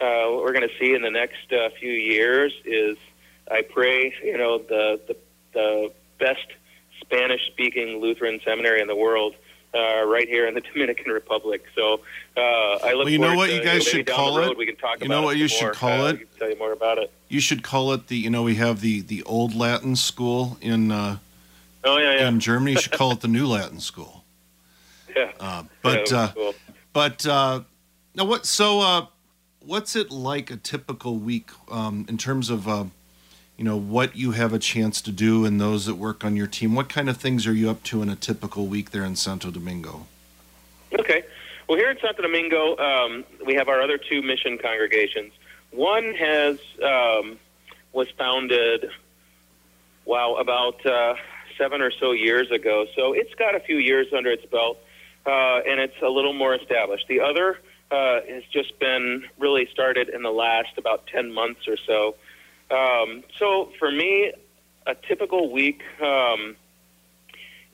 uh, 0.00 0.26
what 0.28 0.42
we're 0.42 0.52
going 0.52 0.68
to 0.68 0.78
see 0.78 0.94
in 0.94 1.02
the 1.02 1.10
next 1.10 1.52
uh, 1.52 1.70
few 1.78 1.92
years 1.92 2.52
is, 2.64 2.96
I 3.50 3.62
pray, 3.62 4.12
you 4.22 4.36
know, 4.36 4.58
the 4.58 5.00
the, 5.06 5.16
the 5.54 5.92
best 6.18 6.46
Spanish-speaking 7.00 8.00
Lutheran 8.00 8.40
seminary 8.44 8.80
in 8.80 8.88
the 8.88 8.96
world. 8.96 9.34
Uh, 9.74 10.04
right 10.06 10.26
here 10.26 10.46
in 10.46 10.54
the 10.54 10.60
Dominican 10.72 11.12
Republic. 11.12 11.62
So 11.74 12.00
uh, 12.34 12.40
I 12.40 12.94
look 12.94 13.04
Well, 13.04 13.08
you 13.10 13.18
know 13.18 13.34
what 13.34 13.48
to, 13.50 13.56
you 13.56 13.62
guys 13.62 13.84
should 13.86 14.06
call 14.06 14.38
road 14.38 14.52
it? 14.52 14.56
We 14.56 14.64
can 14.64 14.76
talk 14.76 15.02
You 15.02 15.08
know 15.08 15.20
what 15.20 15.36
you 15.36 15.48
should 15.48 15.64
more. 15.64 15.72
call 15.72 16.06
Uh, 16.06 16.12
it? 16.12 16.38
Tell 16.38 16.48
you 16.48 16.56
more 16.56 16.72
about 16.72 16.96
it. 16.96 17.12
You 17.28 17.40
should 17.40 17.62
call 17.62 17.92
it 17.92 18.06
the. 18.06 18.16
You 18.16 18.30
know, 18.30 18.42
we 18.42 18.54
have 18.54 18.80
the 18.80 19.02
the 19.02 19.22
old 19.24 19.54
Latin 19.54 19.94
school 19.94 20.56
in 20.62 20.90
uh, 20.90 21.18
Oh 21.84 21.98
yeah, 21.98 22.14
yeah, 22.20 22.28
in 22.28 22.40
Germany. 22.40 22.72
You 22.72 22.78
should 22.80 22.92
call 22.92 23.10
it 23.12 23.20
the 23.20 23.28
new 23.28 23.46
Latin 23.46 23.80
school. 23.80 24.24
yeah. 25.16 25.32
Uh, 25.38 25.64
but 25.82 26.10
Yeah, 26.10 26.18
uh, 26.18 26.32
cool. 26.32 26.54
but 26.94 27.26
uh, 27.26 27.60
now 28.14 28.24
what? 28.24 28.46
So 28.46 28.80
uh, 28.80 29.06
what's 29.60 29.94
it 29.94 30.10
like 30.10 30.50
a 30.50 30.56
typical 30.56 31.18
week 31.18 31.50
um, 31.70 32.06
in 32.08 32.16
terms 32.16 32.48
of 32.48 32.66
uh, 32.66 32.84
you 33.56 33.64
know 33.64 33.76
what 33.76 34.16
you 34.16 34.32
have 34.32 34.52
a 34.52 34.58
chance 34.58 35.00
to 35.02 35.10
do 35.10 35.44
and 35.44 35.60
those 35.60 35.86
that 35.86 35.94
work 35.94 36.24
on 36.24 36.36
your 36.36 36.46
team? 36.46 36.74
What 36.74 36.88
kind 36.88 37.08
of 37.08 37.16
things 37.16 37.46
are 37.46 37.52
you 37.52 37.70
up 37.70 37.82
to 37.84 38.02
in 38.02 38.08
a 38.08 38.16
typical 38.16 38.66
week 38.66 38.90
there 38.90 39.04
in 39.04 39.16
Santo 39.16 39.50
Domingo? 39.50 40.06
Okay. 40.98 41.24
Well, 41.68 41.78
here 41.78 41.90
in 41.90 41.98
Santo 41.98 42.22
Domingo, 42.22 42.76
um, 42.76 43.24
we 43.44 43.54
have 43.54 43.68
our 43.68 43.80
other 43.80 43.98
two 43.98 44.22
mission 44.22 44.58
congregations. 44.58 45.32
One 45.70 46.14
has 46.14 46.58
um, 46.82 47.38
was 47.92 48.08
founded, 48.18 48.90
wow, 50.04 50.34
about 50.34 50.84
uh, 50.86 51.14
seven 51.58 51.80
or 51.80 51.90
so 51.90 52.12
years 52.12 52.50
ago. 52.50 52.86
So 52.94 53.14
it's 53.14 53.34
got 53.34 53.54
a 53.54 53.60
few 53.60 53.78
years 53.78 54.06
under 54.16 54.30
its 54.30 54.44
belt, 54.46 54.78
uh, 55.24 55.60
and 55.66 55.80
it's 55.80 56.00
a 56.02 56.08
little 56.08 56.34
more 56.34 56.54
established. 56.54 57.08
The 57.08 57.20
other 57.20 57.58
uh, 57.90 58.20
has 58.28 58.44
just 58.52 58.78
been 58.78 59.24
really 59.38 59.66
started 59.72 60.08
in 60.10 60.22
the 60.22 60.30
last 60.30 60.76
about 60.76 61.06
ten 61.06 61.32
months 61.32 61.66
or 61.66 61.76
so. 61.86 62.16
Um, 62.70 63.22
so 63.38 63.70
for 63.78 63.90
me, 63.90 64.32
a 64.86 64.94
typical 64.94 65.50
week 65.52 65.82
um, 66.02 66.56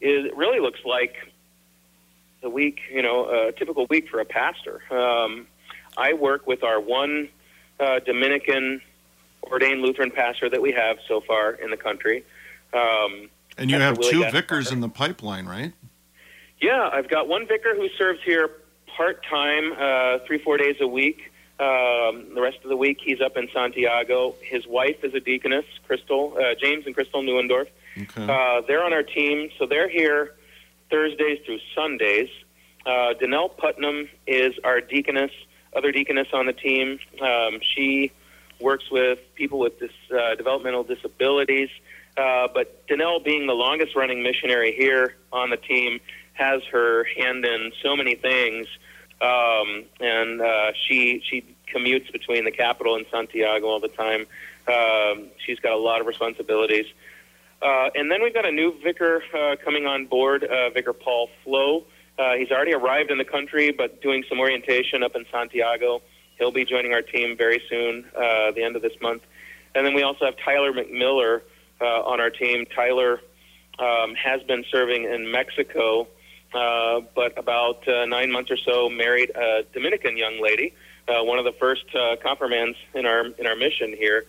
is 0.01 0.31
really 0.37 0.61
looks 0.61 0.81
like 0.85 1.15
the 2.43 2.51
week, 2.51 2.81
you 2.93 3.03
know, 3.03 3.29
a 3.29 3.53
typical 3.53 3.87
week 3.89 4.09
for 4.09 4.21
a 4.21 4.25
pastor. 4.25 4.83
Um, 4.91 5.47
I 5.97 6.15
work 6.15 6.47
with 6.47 6.65
our 6.65 6.81
one 6.81 7.29
uh, 7.79 8.01
Dominican 8.01 8.81
ordained 9.45 9.81
Lutheran 9.83 10.11
pastor 10.11 10.49
that 10.51 10.61
we 10.61 10.73
have 10.73 10.99
so 11.07 11.21
far 11.21 11.53
in 11.53 11.71
the 11.71 11.77
country. 11.77 12.25
Um, 12.73 13.29
And 13.59 13.71
you 13.71 13.79
have 13.79 13.99
two 14.01 14.25
vicars 14.31 14.73
in 14.73 14.81
the 14.81 14.89
pipeline, 14.89 15.47
right? 15.47 15.73
yeah, 16.61 16.89
I've 16.93 17.09
got 17.09 17.29
one 17.29 17.47
vicar 17.47 17.75
who 17.75 17.89
serves 17.99 18.21
here 18.25 18.51
part 18.97 19.25
time, 19.27 19.73
uh, 19.79 20.19
three, 20.27 20.39
four 20.39 20.57
days 20.57 20.77
a 20.81 20.87
week. 20.87 21.32
Um, 21.63 22.35
the 22.35 22.41
rest 22.41 22.59
of 22.65 22.71
the 22.71 22.77
week, 22.77 22.99
he's 23.01 23.21
up 23.21 23.37
in 23.37 23.49
Santiago. 23.53 24.35
His 24.43 24.67
wife 24.67 25.05
is 25.05 25.15
a 25.15 25.21
deaconess, 25.21 25.65
Crystal, 25.87 26.37
uh, 26.37 26.57
James 26.61 26.87
and 26.87 26.95
Crystal 26.95 27.23
Neuendorf. 27.23 27.69
Okay. 27.97 28.27
Uh, 28.27 28.63
they're 28.67 28.83
on 28.83 28.93
our 28.93 29.05
team, 29.05 29.49
so 29.59 29.67
they're 29.67 29.89
here 29.89 30.35
Thursdays 30.91 31.39
through 31.47 31.61
Sundays. 31.73 32.29
Uh, 32.85 33.15
Danelle 33.21 33.57
Putnam 33.57 34.09
is 34.27 34.55
our 34.65 34.81
deaconess, 34.81 35.31
other 35.77 35.93
deaconess 35.93 36.27
on 36.33 36.47
the 36.47 36.53
team. 36.53 36.99
Um, 37.21 37.61
she 37.63 38.11
works 38.61 38.91
with 38.91 39.21
people 39.37 39.61
with 39.61 39.79
dis, 39.79 39.91
uh, 40.13 40.35
developmental 40.35 40.83
disabilities. 40.83 41.69
Uh, 42.17 42.49
but 42.53 42.85
Danelle, 42.89 43.25
being 43.25 43.47
the 43.47 43.55
longest 43.55 43.95
running 43.95 44.25
missionary 44.25 44.73
here 44.73 45.15
on 45.33 45.51
the 45.51 45.57
team, 45.57 46.01
has 46.33 46.63
her 46.73 47.05
hand 47.05 47.45
in 47.45 47.71
so 47.83 47.95
many 47.95 48.17
things. 48.17 48.67
Um, 49.21 49.85
and 50.01 50.41
uh, 50.41 50.73
she 50.89 51.23
she 51.31 51.52
commutes 51.73 52.11
between 52.13 52.45
the 52.45 52.51
capital 52.51 52.97
and 52.97 53.07
Santiago 53.11 53.67
all 53.67 53.81
the 53.81 53.89
time. 53.89 54.27
Um, 54.69 55.29
she's 55.45 55.59
got 55.59 55.73
a 55.73 55.79
lot 55.79 56.01
of 56.01 56.07
responsibilities. 56.07 56.87
Uh, 57.61 57.91
and 57.95 58.11
then 58.11 58.23
we've 58.23 58.35
got 58.35 58.45
a 58.45 58.51
new 58.51 58.75
vicar 58.83 59.23
uh, 59.35 59.57
coming 59.65 59.87
on 59.87 60.07
board, 60.07 60.45
uh, 60.45 60.71
Vicar 60.71 60.93
Paul 60.93 61.29
Flo. 61.45 61.85
Uh, 62.19 62.35
he's 62.35 62.51
already 62.51 62.75
arrived 62.75 63.11
in 63.11 63.19
the 63.19 63.25
country, 63.25 63.71
but 63.71 64.03
doing 64.03 64.25
some 64.29 64.41
orientation 64.41 65.03
up 65.03 65.15
in 65.15 65.25
Santiago. 65.31 66.03
He'll 66.39 66.51
be 66.51 66.65
joining 66.65 66.93
our 66.93 67.03
team 67.03 67.37
very 67.37 67.63
soon, 67.69 68.05
uh, 68.17 68.51
the 68.51 68.63
end 68.63 68.77
of 68.77 68.83
this 68.83 68.93
month. 69.01 69.23
And 69.75 69.87
then 69.87 69.95
we 69.95 70.03
also 70.03 70.25
have 70.25 70.37
Tyler 70.45 70.73
McMiller 70.73 71.43
uh, 71.81 72.03
on 72.03 72.21
our 72.21 72.31
team. 72.31 72.67
Tyler 72.67 73.21
um, 73.79 74.15
has 74.15 74.43
been 74.43 74.65
serving 74.71 75.05
in 75.05 75.31
Mexico, 75.31 76.09
uh, 76.53 77.01
but 77.15 77.39
about 77.39 77.87
uh, 77.89 78.05
nine 78.07 78.31
months 78.31 78.51
or 78.51 78.57
so 78.57 78.89
married 78.89 79.31
a 79.35 79.65
Dominican 79.73 80.17
young 80.17 80.43
lady, 80.43 80.75
uh, 81.09 81.23
one 81.23 81.39
of 81.39 81.45
the 81.45 81.53
first 81.53 81.85
uh, 81.95 82.17
in 82.95 83.07
our 83.07 83.27
in 83.27 83.47
our 83.47 83.57
mission 83.57 83.95
here. 83.97 84.25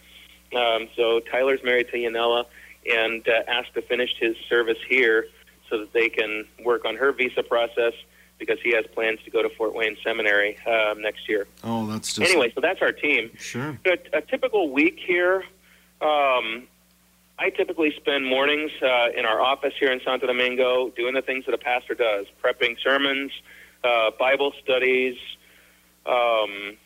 Um, 0.55 0.87
so 0.95 1.19
Tyler's 1.19 1.63
married 1.63 1.89
to 1.89 1.97
Yanela 1.97 2.45
and 2.89 3.27
uh, 3.27 3.43
asked 3.47 3.73
to 3.75 3.81
finish 3.81 4.11
his 4.19 4.35
service 4.49 4.77
here 4.87 5.27
so 5.69 5.79
that 5.79 5.93
they 5.93 6.09
can 6.09 6.45
work 6.63 6.85
on 6.85 6.95
her 6.95 7.11
visa 7.11 7.43
process 7.43 7.93
because 8.37 8.59
he 8.61 8.71
has 8.71 8.85
plans 8.93 9.19
to 9.23 9.31
go 9.31 9.41
to 9.41 9.49
Fort 9.49 9.73
Wayne 9.73 9.95
Seminary 10.03 10.57
um, 10.67 11.01
next 11.01 11.29
year. 11.29 11.47
Oh, 11.63 11.87
that's 11.87 12.13
just 12.13 12.29
Anyway, 12.29 12.51
so 12.53 12.61
that's 12.61 12.81
our 12.81 12.91
team. 12.91 13.31
Sure. 13.37 13.79
A, 13.85 14.17
a 14.17 14.21
typical 14.21 14.69
week 14.69 14.99
here, 15.05 15.43
um, 16.01 16.67
I 17.39 17.49
typically 17.55 17.93
spend 17.95 18.25
mornings 18.25 18.71
uh, 18.81 19.09
in 19.15 19.25
our 19.25 19.39
office 19.39 19.73
here 19.79 19.91
in 19.91 20.01
Santo 20.03 20.27
Domingo 20.27 20.89
doing 20.89 21.13
the 21.13 21.21
things 21.21 21.45
that 21.45 21.53
a 21.53 21.57
pastor 21.57 21.93
does 21.93 22.25
prepping 22.43 22.75
sermons, 22.83 23.31
uh, 23.83 24.11
Bible 24.19 24.53
studies, 24.63 25.17
um, 26.05 26.77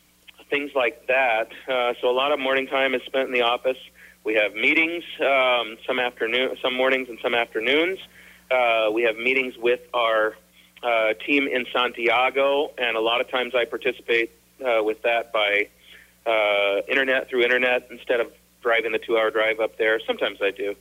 things 0.49 0.71
like 0.75 1.08
that. 1.08 1.49
Uh, 1.67 1.93
so 2.01 2.10
a 2.10 2.15
lot 2.15 2.32
of 2.32 2.39
morning 2.39 2.67
time 2.67 2.93
is 2.93 3.01
spent 3.06 3.27
in 3.27 3.34
the 3.34 3.41
office. 3.41 3.77
We 4.23 4.36
have 4.36 4.53
meetings 4.53 5.03
um, 5.21 5.77
some 5.86 5.99
afternoon, 5.99 6.58
some 6.62 6.75
mornings 6.75 7.10
and 7.10 7.17
some 7.21 7.34
afternoons. 7.34 7.99
Uh, 8.51 8.89
we 8.91 9.03
have 9.03 9.17
meetings 9.17 9.56
with 9.58 9.82
our 9.93 10.36
uh, 10.84 11.13
team 11.25 11.47
in 11.47 11.65
Santiago, 11.73 12.71
and 12.77 12.95
a 12.97 13.01
lot 13.01 13.21
of 13.21 13.30
times 13.30 13.53
I 13.56 13.65
participate 13.65 14.32
uh, 14.65 14.84
with 14.84 15.01
that 15.03 15.32
by 15.34 15.67
uh, 16.25 16.82
internet 16.88 17.30
through 17.30 17.43
internet 17.43 17.88
instead 17.89 18.19
of 18.19 18.32
driving 18.62 18.91
the 18.91 18.99
two-hour 18.99 19.32
drive 19.32 19.60
up 19.60 19.77
there. 19.77 19.99
Sometimes 20.06 20.39
I 20.41 20.51
do. 20.51 20.75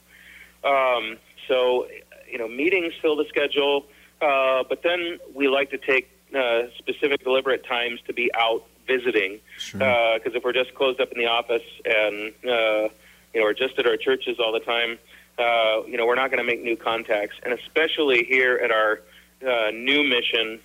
Um, 0.65 1.19
so 1.49 1.87
you 2.31 2.39
know, 2.39 2.49
meetings 2.49 2.93
fill 3.01 3.17
the 3.17 3.27
schedule, 3.29 3.87
uh, 4.21 4.65
but 4.69 4.83
then 4.83 5.19
we 5.35 5.49
like 5.49 5.71
to 5.71 5.79
take 5.79 6.11
uh, 6.35 6.63
specific, 6.79 7.23
deliberate 7.23 7.65
times 7.65 8.01
to 8.07 8.13
be 8.13 8.31
out 8.35 8.65
visiting. 8.87 9.41
Sure. 9.59 9.79
Because 9.79 10.35
if 10.35 10.45
we're 10.45 10.53
just 10.53 10.75
closed 10.75 11.01
up 11.01 11.13
in 11.13 11.19
the 11.19 11.27
office 11.27 11.63
and 11.85 12.33
uh, 12.45 12.89
you 13.35 13.41
know, 13.41 13.43
we're 13.43 13.55
just 13.55 13.79
at 13.79 13.87
our 13.87 13.97
churches 13.97 14.39
all 14.39 14.53
the 14.53 14.61
time, 14.61 14.99
uh, 15.39 15.85
you 15.87 15.97
know, 15.97 16.07
we're 16.07 16.15
not 16.15 16.31
going 16.31 16.39
to 16.39 16.45
make 16.45 16.63
new 16.63 16.77
contacts. 16.77 17.37
And 17.43 17.53
especially 17.53 18.25
here 18.25 18.57
at 18.57 18.71
our 18.71 19.03
uh, 19.47 19.71
new 19.71 20.03
mission 20.03 20.61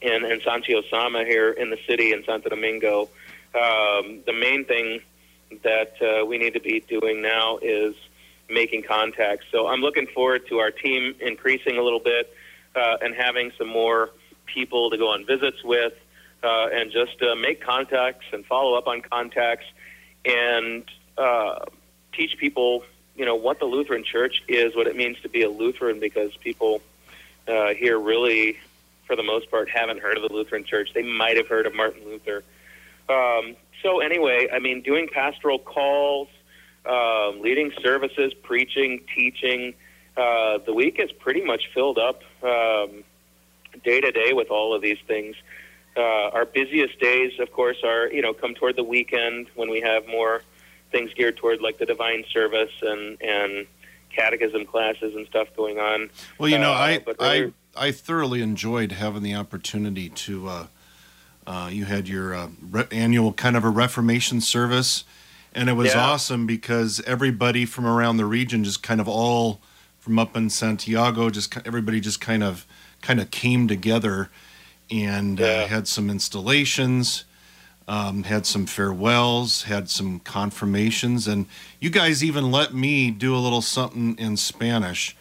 in, 0.00 0.24
in 0.24 0.40
Santi 0.42 0.74
Osama 0.74 1.24
here 1.24 1.50
in 1.50 1.70
the 1.70 1.78
city 1.86 2.12
in 2.12 2.24
Santo 2.24 2.48
Domingo, 2.48 3.08
um, 3.54 4.20
the 4.26 4.32
main 4.32 4.64
thing 4.64 5.00
that 5.62 5.94
uh, 6.02 6.26
we 6.26 6.38
need 6.38 6.54
to 6.54 6.60
be 6.60 6.80
doing 6.80 7.22
now 7.22 7.58
is 7.62 7.94
making 8.50 8.82
contacts. 8.82 9.46
So 9.52 9.68
I'm 9.68 9.80
looking 9.80 10.06
forward 10.08 10.48
to 10.48 10.58
our 10.58 10.70
team 10.70 11.14
increasing 11.20 11.78
a 11.78 11.82
little 11.82 12.00
bit 12.00 12.34
uh, 12.74 12.96
and 13.00 13.14
having 13.14 13.52
some 13.56 13.68
more 13.68 14.10
people 14.46 14.90
to 14.90 14.98
go 14.98 15.08
on 15.08 15.26
visits 15.26 15.62
with 15.64 15.94
uh, 16.42 16.68
and 16.72 16.92
just 16.92 17.22
uh, 17.22 17.34
make 17.34 17.62
contacts 17.62 18.26
and 18.32 18.44
follow 18.46 18.76
up 18.76 18.86
on 18.86 19.00
contacts 19.00 19.66
and 20.24 20.84
uh, 21.16 21.60
teach 22.12 22.36
people, 22.38 22.84
you 23.16 23.24
know, 23.24 23.34
what 23.34 23.58
the 23.58 23.64
Lutheran 23.64 24.04
Church 24.04 24.42
is, 24.48 24.76
what 24.76 24.86
it 24.86 24.96
means 24.96 25.16
to 25.22 25.28
be 25.28 25.42
a 25.42 25.50
Lutheran, 25.50 26.00
because 26.00 26.36
people 26.36 26.82
uh, 27.48 27.74
here 27.74 27.98
really, 27.98 28.58
for 29.06 29.16
the 29.16 29.22
most 29.22 29.50
part, 29.50 29.68
haven't 29.68 30.00
heard 30.00 30.16
of 30.16 30.22
the 30.28 30.34
Lutheran 30.34 30.64
Church. 30.64 30.90
They 30.94 31.02
might 31.02 31.36
have 31.36 31.48
heard 31.48 31.66
of 31.66 31.74
Martin 31.74 32.04
Luther. 32.04 32.42
Um, 33.08 33.56
so 33.82 34.00
anyway, 34.00 34.48
I 34.52 34.58
mean, 34.58 34.82
doing 34.82 35.08
pastoral 35.12 35.58
calls, 35.58 36.28
um, 36.86 37.40
leading 37.40 37.72
services, 37.82 38.32
preaching, 38.34 39.00
teaching. 39.14 39.74
Uh, 40.16 40.58
the 40.64 40.72
week 40.72 40.98
is 40.98 41.10
pretty 41.12 41.42
much 41.42 41.70
filled 41.74 41.98
up 41.98 42.22
um, 42.42 43.04
day 43.82 44.00
to 44.00 44.10
day 44.12 44.32
with 44.32 44.50
all 44.50 44.74
of 44.74 44.82
these 44.82 44.98
things. 45.06 45.34
Uh, 45.96 46.28
our 46.30 46.44
busiest 46.44 46.98
days, 47.00 47.32
of 47.40 47.52
course, 47.52 47.78
are 47.84 48.08
you 48.12 48.22
know 48.22 48.32
come 48.34 48.54
toward 48.54 48.76
the 48.76 48.84
weekend 48.84 49.46
when 49.54 49.70
we 49.70 49.80
have 49.80 50.06
more 50.06 50.42
things 50.90 51.12
geared 51.14 51.36
toward 51.36 51.60
like 51.60 51.78
the 51.78 51.86
divine 51.86 52.24
service 52.32 52.72
and 52.82 53.20
and 53.22 53.66
catechism 54.14 54.64
classes 54.66 55.14
and 55.14 55.26
stuff 55.26 55.48
going 55.56 55.78
on. 55.78 56.10
Well, 56.38 56.48
you 56.48 56.58
know, 56.58 56.72
Uh, 56.72 56.74
I 56.74 57.00
I 57.20 57.52
I 57.76 57.90
thoroughly 57.92 58.42
enjoyed 58.42 58.92
having 58.92 59.22
the 59.22 59.34
opportunity 59.34 60.08
to. 60.10 60.48
Uh, 60.48 60.66
uh, 61.46 61.68
you 61.70 61.84
had 61.84 62.08
your 62.08 62.34
uh, 62.34 62.48
re- 62.70 62.86
annual 62.90 63.30
kind 63.34 63.54
of 63.54 63.64
a 63.64 63.68
Reformation 63.68 64.40
service, 64.40 65.04
and 65.54 65.68
it 65.68 65.74
was 65.74 65.92
Yeah. 65.92 66.00
awesome 66.00 66.46
because 66.46 67.02
everybody 67.06 67.66
from 67.66 67.84
around 67.86 68.16
the 68.16 68.24
region, 68.24 68.64
just 68.64 68.82
kind 68.82 68.98
of 68.98 69.06
all 69.06 69.60
from 70.00 70.18
up 70.18 70.38
in 70.38 70.48
Santiago, 70.48 71.28
just 71.28 71.54
everybody 71.66 72.00
just 72.00 72.18
kind 72.18 72.42
of 72.42 72.64
kind 73.04 73.20
of 73.20 73.30
came 73.30 73.68
together 73.68 74.30
and 74.90 75.40
uh, 75.40 75.66
had 75.66 75.86
some 75.86 76.08
installations. 76.10 77.24
Um, 77.86 78.22
had 78.22 78.46
some 78.46 78.64
farewells, 78.64 79.64
had 79.64 79.90
some 79.90 80.18
confirmations, 80.20 81.28
and 81.28 81.44
you 81.80 81.90
guys 81.90 82.24
even 82.24 82.50
let 82.50 82.72
me 82.72 83.10
do 83.10 83.36
a 83.36 83.36
little 83.36 83.60
something 83.60 84.16
in 84.18 84.38
Spanish. 84.38 85.14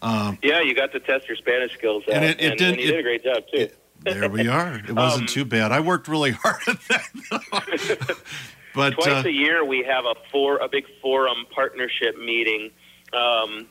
Um, 0.00 0.38
yeah, 0.42 0.62
you 0.62 0.74
got 0.74 0.92
to 0.92 1.00
test 1.00 1.28
your 1.28 1.36
Spanish 1.36 1.74
skills, 1.74 2.04
out, 2.08 2.14
And 2.14 2.24
and, 2.24 2.40
it- 2.40 2.42
it 2.42 2.50
and, 2.52 2.58
didn't- 2.58 2.80
you 2.80 2.86
did 2.86 3.00
a 3.00 3.02
great 3.02 3.22
job 3.22 3.42
too. 3.52 3.58
it- 3.58 3.78
there 4.00 4.30
we 4.30 4.48
are. 4.48 4.76
It 4.76 4.90
wasn't 4.94 5.22
Um, 5.22 5.26
too 5.26 5.44
bad. 5.44 5.72
I 5.72 5.80
worked 5.80 6.08
really 6.08 6.30
hard 6.42 6.62
at 6.66 6.80
that. 6.88 8.16
but 8.74 8.94
Twice 8.94 9.08
uh, 9.26 9.28
a 9.28 9.30
year, 9.30 9.62
we 9.62 9.84
have 9.84 10.06
a 10.06 10.14
for 10.32 10.56
a 10.56 10.68
big 10.68 10.84
forum 11.02 11.44
partnership 11.54 12.16
meeting. 12.16 12.70
Um, 13.12 13.66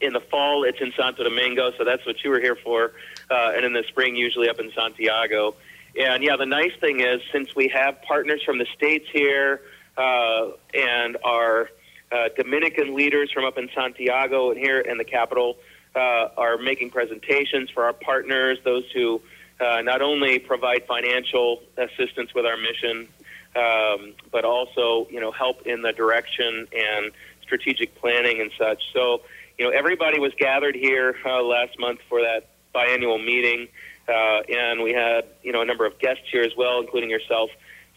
in 0.00 0.12
the 0.12 0.20
fall, 0.20 0.64
it's 0.64 0.80
in 0.80 0.92
Santo 0.96 1.24
Domingo, 1.24 1.72
so 1.78 1.84
that's 1.84 2.04
what 2.06 2.22
you 2.22 2.30
were 2.30 2.40
here 2.40 2.56
for. 2.56 2.92
Uh, 3.30 3.52
and 3.54 3.64
in 3.64 3.72
the 3.72 3.84
spring, 3.88 4.16
usually 4.16 4.48
up 4.48 4.58
in 4.58 4.70
Santiago. 4.74 5.54
And 5.98 6.22
yeah, 6.22 6.36
the 6.36 6.46
nice 6.46 6.72
thing 6.80 7.00
is, 7.00 7.20
since 7.32 7.54
we 7.56 7.68
have 7.68 8.02
partners 8.02 8.42
from 8.44 8.58
the 8.58 8.66
states 8.76 9.06
here 9.12 9.62
uh, 9.96 10.48
and 10.74 11.16
our 11.24 11.70
uh, 12.12 12.28
Dominican 12.36 12.94
leaders 12.94 13.32
from 13.32 13.44
up 13.44 13.58
in 13.58 13.70
Santiago 13.74 14.50
and 14.50 14.58
here 14.58 14.80
in 14.80 14.98
the 14.98 15.04
capital 15.04 15.56
uh, 15.94 16.28
are 16.36 16.58
making 16.58 16.90
presentations 16.90 17.70
for 17.70 17.84
our 17.84 17.94
partners, 17.94 18.58
those 18.64 18.84
who 18.92 19.20
uh, 19.60 19.80
not 19.82 20.02
only 20.02 20.38
provide 20.38 20.86
financial 20.86 21.62
assistance 21.78 22.34
with 22.34 22.44
our 22.44 22.58
mission, 22.58 23.08
um, 23.56 24.12
but 24.30 24.44
also 24.44 25.06
you 25.10 25.18
know 25.18 25.32
help 25.32 25.66
in 25.66 25.80
the 25.80 25.92
direction 25.92 26.68
and 26.76 27.12
strategic 27.42 27.94
planning 27.94 28.40
and 28.40 28.50
such. 28.58 28.82
So 28.92 29.22
you 29.58 29.64
know 29.64 29.70
everybody 29.70 30.18
was 30.18 30.32
gathered 30.38 30.74
here 30.74 31.16
uh, 31.24 31.42
last 31.42 31.78
month 31.78 32.00
for 32.08 32.20
that 32.20 32.48
biannual 32.74 33.24
meeting, 33.24 33.68
uh, 34.08 34.40
and 34.48 34.82
we 34.82 34.92
had 34.92 35.24
you 35.42 35.52
know 35.52 35.62
a 35.62 35.64
number 35.64 35.86
of 35.86 35.98
guests 35.98 36.24
here 36.30 36.42
as 36.42 36.52
well, 36.56 36.80
including 36.80 37.10
yourself. 37.10 37.50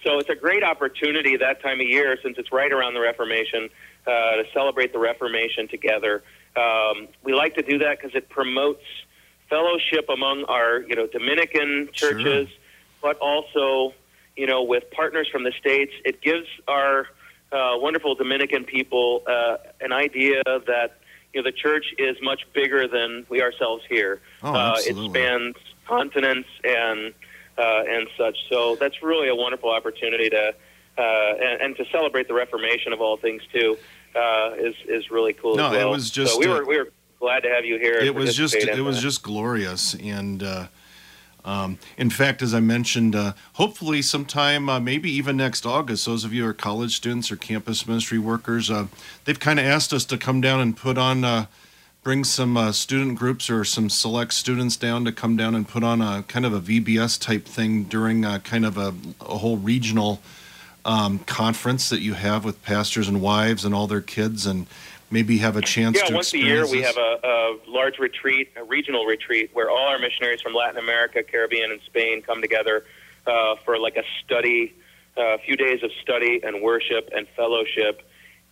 So 0.04 0.18
it's 0.20 0.30
a 0.30 0.36
great 0.36 0.64
opportunity 0.64 1.36
that 1.38 1.62
time 1.62 1.82
of 1.82 1.88
year, 1.88 2.18
since 2.24 2.38
it's 2.38 2.54
right 2.54 2.72
around 2.72 2.94
the 2.94 3.02
Reformation, 3.02 3.70
uh, 4.08 4.12
to 4.38 4.44
celebrate 4.54 4.94
the 4.94 5.00
Reformation 5.00 5.68
together. 5.68 6.24
Um, 6.56 7.10
we 7.24 7.34
like 7.34 7.56
to 7.56 7.62
do 7.62 7.80
that 7.80 8.00
because 8.00 8.16
it 8.16 8.30
promotes 8.30 8.84
fellowship 9.50 10.08
among 10.10 10.46
our 10.46 10.82
you 10.82 10.96
know 10.96 11.08
Dominican 11.08 11.90
Sure. 11.94 12.14
churches, 12.14 12.48
but 13.02 13.18
also 13.18 13.94
you 14.38 14.48
know 14.48 14.64
with 14.64 14.90
partners 14.92 15.28
from 15.30 15.44
the 15.44 15.52
states. 15.60 15.92
It 16.06 16.22
gives 16.22 16.48
our 16.68 17.08
uh, 17.52 17.74
wonderful 17.76 18.16
Dominican 18.16 18.64
people 18.64 19.24
uh, 19.28 19.58
an 19.82 19.92
idea 19.92 20.42
that 20.46 20.99
you 21.34 21.42
know 21.42 21.44
the 21.44 21.56
church 21.56 21.86
is 21.98 22.18
much 22.22 22.42
bigger 22.54 22.88
than 22.88 23.26
we 23.30 23.42
ourselves 23.42 23.84
here. 23.88 24.22
Oh, 24.44 24.54
uh, 24.54 24.76
it 24.80 24.96
spans 24.96 25.56
continents 25.86 26.50
and 26.64 27.14
uh, 27.58 27.84
and 27.88 28.08
such. 28.18 28.38
So 28.50 28.76
that's 28.76 29.04
really 29.04 29.30
a 29.30 29.36
wonderful 29.36 29.70
opportunity 29.70 30.30
to 30.30 30.54
uh, 30.98 31.02
and, 31.02 31.62
and 31.62 31.76
to 31.78 31.86
celebrate 31.92 32.28
the 32.28 32.34
Reformation 32.34 32.94
of 32.94 33.02
all 33.02 33.18
things 33.18 33.42
too 33.54 33.78
uh, 34.16 34.52
is 34.58 34.76
is 34.88 35.12
really 35.12 35.34
cool. 35.34 35.56
No, 35.56 35.68
as 35.68 35.72
well. 35.72 35.88
it 35.88 35.92
was 35.92 36.10
just, 36.10 36.34
so 36.34 36.40
we 36.40 36.48
were 36.48 36.66
we 36.66 36.78
were 36.78 36.92
glad 37.20 37.42
to 37.42 37.50
have 37.50 37.66
you 37.66 37.78
here. 37.78 37.98
it 38.00 38.16
was 38.16 38.36
just 38.36 38.56
it 38.56 38.82
was 38.82 39.02
just 39.02 39.24
glorious 39.24 39.94
and 39.96 40.44
uh, 40.44 40.68
um, 41.46 41.78
in 41.98 42.10
fact 42.10 42.42
as 42.42 42.54
i 42.54 42.60
mentioned 42.60 43.16
uh, 43.16 43.34
hopefully 43.54 44.02
sometime 44.02 44.70
uh, 44.70 44.80
maybe 44.80 45.10
even 45.10 45.38
next 45.38 45.66
august 45.66 46.06
those 46.06 46.24
of 46.24 46.34
you 46.34 46.44
who 46.44 46.50
are 46.50 46.54
college 46.54 46.96
students 46.96 47.32
or 47.32 47.36
campus 47.36 47.88
ministry 47.88 48.20
workers 48.20 48.70
uh, 48.70 48.88
they've 49.26 49.40
kind 49.40 49.60
of 49.60 49.66
asked 49.66 49.94
us 49.94 50.06
to 50.06 50.18
come 50.18 50.42
down 50.42 50.60
and 50.60 50.76
put 50.78 50.98
on 50.98 51.24
uh, 51.24 51.46
bring 52.04 52.24
some 52.24 52.56
uh, 52.56 52.72
student 52.72 53.18
groups 53.18 53.50
or 53.50 53.64
some 53.64 53.90
select 53.90 54.34
students 54.34 54.78
down 54.78 55.04
to 55.06 55.12
come 55.12 55.36
down 55.36 55.54
and 55.54 55.68
put 55.68 55.84
on 55.84 56.02
a 56.02 56.24
kind 56.24 56.46
of 56.46 56.54
a 56.54 56.62
vbs 56.62 57.20
type 57.20 57.46
thing 57.46 57.84
during 57.84 58.26
uh, 58.26 58.40
kind 58.40 58.66
of 58.66 58.78
a, 58.78 58.94
a 59.22 59.38
whole 59.38 59.58
regional 59.58 60.22
um, 60.86 61.20
conference 61.20 61.90
that 61.90 62.02
you 62.02 62.14
have 62.14 62.46
with 62.46 62.64
pastors 62.64 63.08
and 63.08 63.22
wives 63.22 63.66
and 63.66 63.76
all 63.76 63.88
their 63.88 64.02
kids. 64.02 64.46
And 64.46 64.68
maybe 65.12 65.38
have 65.40 65.56
a 65.58 65.62
chance 65.62 65.98
Yeah, 65.98 66.06
to 66.06 66.14
once 66.16 66.34
a 66.34 66.38
year 66.38 66.62
experience 66.62 66.72
we 66.72 66.82
have 66.82 66.98
a, 66.98 67.28
a 67.28 67.58
large 67.68 67.98
retreat, 68.00 68.52
a 68.56 68.64
regional 68.64 69.06
retreat, 69.06 69.50
where 69.54 69.70
all 69.70 69.88
our 69.88 70.00
missionaries 70.00 70.42
from 70.42 70.54
Latin 70.54 70.78
America, 70.78 71.24
Caribbean, 71.24 71.72
and 71.72 71.82
Spain 71.86 72.22
come 72.22 72.42
together 72.42 72.86
uh, 73.28 73.56
for 73.66 73.78
like 73.78 73.98
a 73.98 74.04
study, 74.24 74.74
uh, 75.18 75.22
a 75.36 75.38
few 75.40 75.56
days 75.56 75.84
of 75.84 75.92
study 76.02 76.42
and 76.44 76.62
worship 76.62 77.10
and 77.16 77.28
fellowship. 77.36 78.02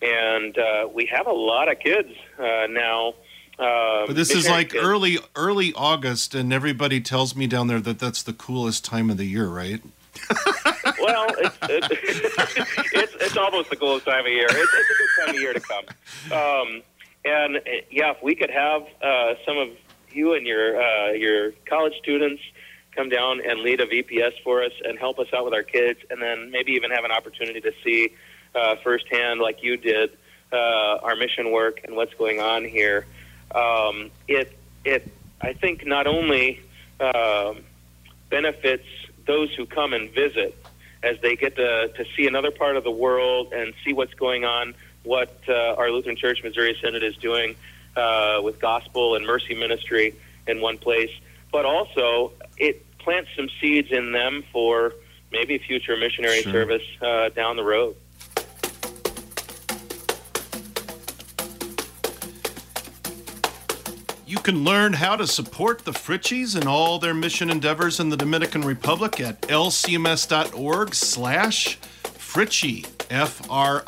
And 0.02 0.58
uh, 0.58 0.88
we 0.94 1.06
have 1.08 1.28
a 1.28 1.32
lot 1.34 1.72
of 1.72 1.80
kids 1.80 2.10
uh, 2.38 2.68
now. 2.70 3.14
Uh, 3.58 4.06
But 4.06 4.16
this 4.16 4.30
is 4.30 4.48
like 4.48 4.70
kids. 4.72 4.84
early 4.84 5.18
early 5.36 5.74
August, 5.76 6.36
and 6.36 6.54
everybody 6.54 7.02
tells 7.02 7.36
me 7.36 7.48
down 7.48 7.66
there 7.68 7.80
that 7.80 7.98
that's 7.98 8.22
the 8.22 8.34
coolest 8.34 8.86
time 8.86 9.10
of 9.10 9.18
the 9.18 9.26
year, 9.26 9.48
right? 9.48 9.82
Well, 11.08 11.28
it's, 11.38 11.58
it's, 11.64 11.88
it's 12.94 13.16
it's 13.16 13.38
almost 13.38 13.70
the 13.70 13.78
coolest 13.78 14.06
time 14.06 14.26
of 14.26 14.32
year. 14.32 14.48
It's, 14.50 14.74
it's 14.74 14.90
a 14.90 14.98
good 14.98 15.26
time 15.26 15.36
of 15.36 15.42
year 15.42 15.54
to 15.54 15.60
come. 15.62 15.86
Um, 16.32 16.82
and 17.24 17.58
uh, 17.58 17.62
yeah, 17.90 18.12
if 18.12 18.22
we 18.22 18.36
could 18.36 18.50
have 18.50 18.84
uh, 19.02 19.36
some 19.46 19.58
of 19.58 19.70
you 20.12 20.34
and 20.34 20.46
your 20.46 20.82
uh, 20.82 21.12
your 21.12 21.52
college 21.66 21.94
students 22.00 22.42
come 22.92 23.08
down 23.08 23.40
and 23.40 23.62
lead 23.62 23.80
a 23.80 23.86
VBS 23.86 24.34
for 24.44 24.64
us 24.64 24.74
and 24.84 25.00
help 25.00 25.20
us 25.20 25.28
out 25.34 25.46
with 25.46 25.54
our 25.54 25.64
kids, 25.64 26.00
and 26.10 26.22
then 26.22 26.52
maybe 26.52 26.74
even 26.74 26.92
have 26.92 27.06
an 27.06 27.12
opportunity 27.12 27.62
to 27.62 27.72
see 27.84 28.14
uh, 28.54 28.76
firsthand, 28.84 29.40
like 29.40 29.64
you 29.64 29.78
did, 29.78 30.18
uh, 30.52 30.98
our 31.04 31.16
mission 31.16 31.52
work 31.52 31.82
and 31.86 31.96
what's 31.96 32.14
going 32.16 32.42
on 32.42 32.66
here. 32.66 33.06
Um, 33.56 34.12
it 34.28 34.58
it 34.84 35.10
I 35.40 35.54
think 35.54 35.86
not 35.86 36.06
only 36.06 36.60
um, 37.00 37.64
benefits 38.30 38.88
those 39.26 39.54
who 39.56 39.66
come 39.66 39.94
and 39.94 40.10
visit 40.12 40.58
as 41.04 41.20
they 41.22 41.36
get 41.36 41.56
to, 41.56 41.90
to 41.96 42.06
see 42.16 42.28
another 42.28 42.52
part 42.52 42.76
of 42.76 42.84
the 42.84 42.92
world 42.92 43.54
and 43.54 43.74
see 43.86 43.94
what's 43.94 44.14
going 44.14 44.46
on, 44.46 44.74
what 45.04 45.38
uh, 45.48 45.76
our 45.78 45.90
Lutheran 45.92 46.16
Church 46.16 46.44
Missouri 46.44 46.78
Synod 46.82 47.04
is 47.04 47.16
doing 47.18 47.56
uh, 47.96 48.40
with 48.44 48.60
gospel 48.60 49.16
and 49.16 49.26
mercy 49.26 49.54
ministry 49.56 50.16
in 50.48 50.62
one 50.62 50.78
place, 50.78 51.12
but 51.52 51.66
also 51.66 52.34
it 52.58 52.84
plants 53.00 53.30
some 53.36 53.50
seeds 53.62 53.92
in 53.92 54.12
them 54.12 54.44
for 54.52 54.94
maybe 55.32 55.58
future 55.58 55.96
missionary 55.98 56.42
Sure. 56.42 56.52
service 56.54 56.84
uh, 57.02 57.30
down 57.30 57.56
the 57.58 57.64
road. 57.64 57.96
You 64.28 64.38
can 64.40 64.66
learn 64.66 64.92
how 64.92 65.16
to 65.16 65.26
support 65.26 65.86
the 65.86 65.94
Fritsches 65.94 66.54
and 66.54 66.68
all 66.68 67.00
their 67.00 67.14
mission 67.14 67.50
endeavors 67.50 68.02
in 68.02 68.10
the 68.10 68.18
Dominican 68.18 68.62
Republic 68.62 69.22
at 69.22 69.40
lcms.org 69.44 70.94
slash 70.94 71.80
Fritsche, 72.04 72.86
F-R-I-T-S-H-E. 73.10 73.88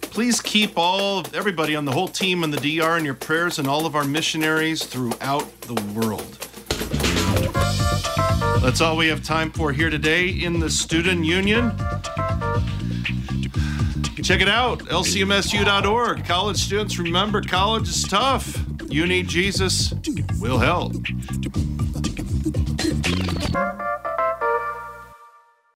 Please 0.00 0.40
keep 0.40 0.72
all 0.74 1.24
everybody 1.32 1.76
on 1.76 1.84
the 1.84 1.92
whole 1.92 2.08
team 2.08 2.42
and 2.42 2.52
the 2.52 2.78
DR 2.80 2.98
in 2.98 3.04
your 3.04 3.14
prayers 3.14 3.60
and 3.60 3.68
all 3.68 3.86
of 3.86 3.94
our 3.94 4.02
missionaries 4.02 4.84
throughout 4.84 5.48
the 5.60 5.80
world. 5.94 6.38
That's 8.60 8.80
all 8.80 8.96
we 8.96 9.06
have 9.06 9.22
time 9.22 9.52
for 9.52 9.70
here 9.70 9.90
today 9.90 10.30
in 10.30 10.58
the 10.58 10.68
Student 10.68 11.24
Union. 11.24 11.78
Check 14.26 14.40
it 14.40 14.48
out, 14.48 14.80
lcmsu.org. 14.80 16.24
College 16.24 16.56
students, 16.56 16.98
remember, 16.98 17.40
college 17.40 17.88
is 17.88 18.02
tough. 18.02 18.60
You 18.88 19.06
need 19.06 19.28
Jesus, 19.28 19.94
we'll 20.40 20.58
help. 20.58 20.94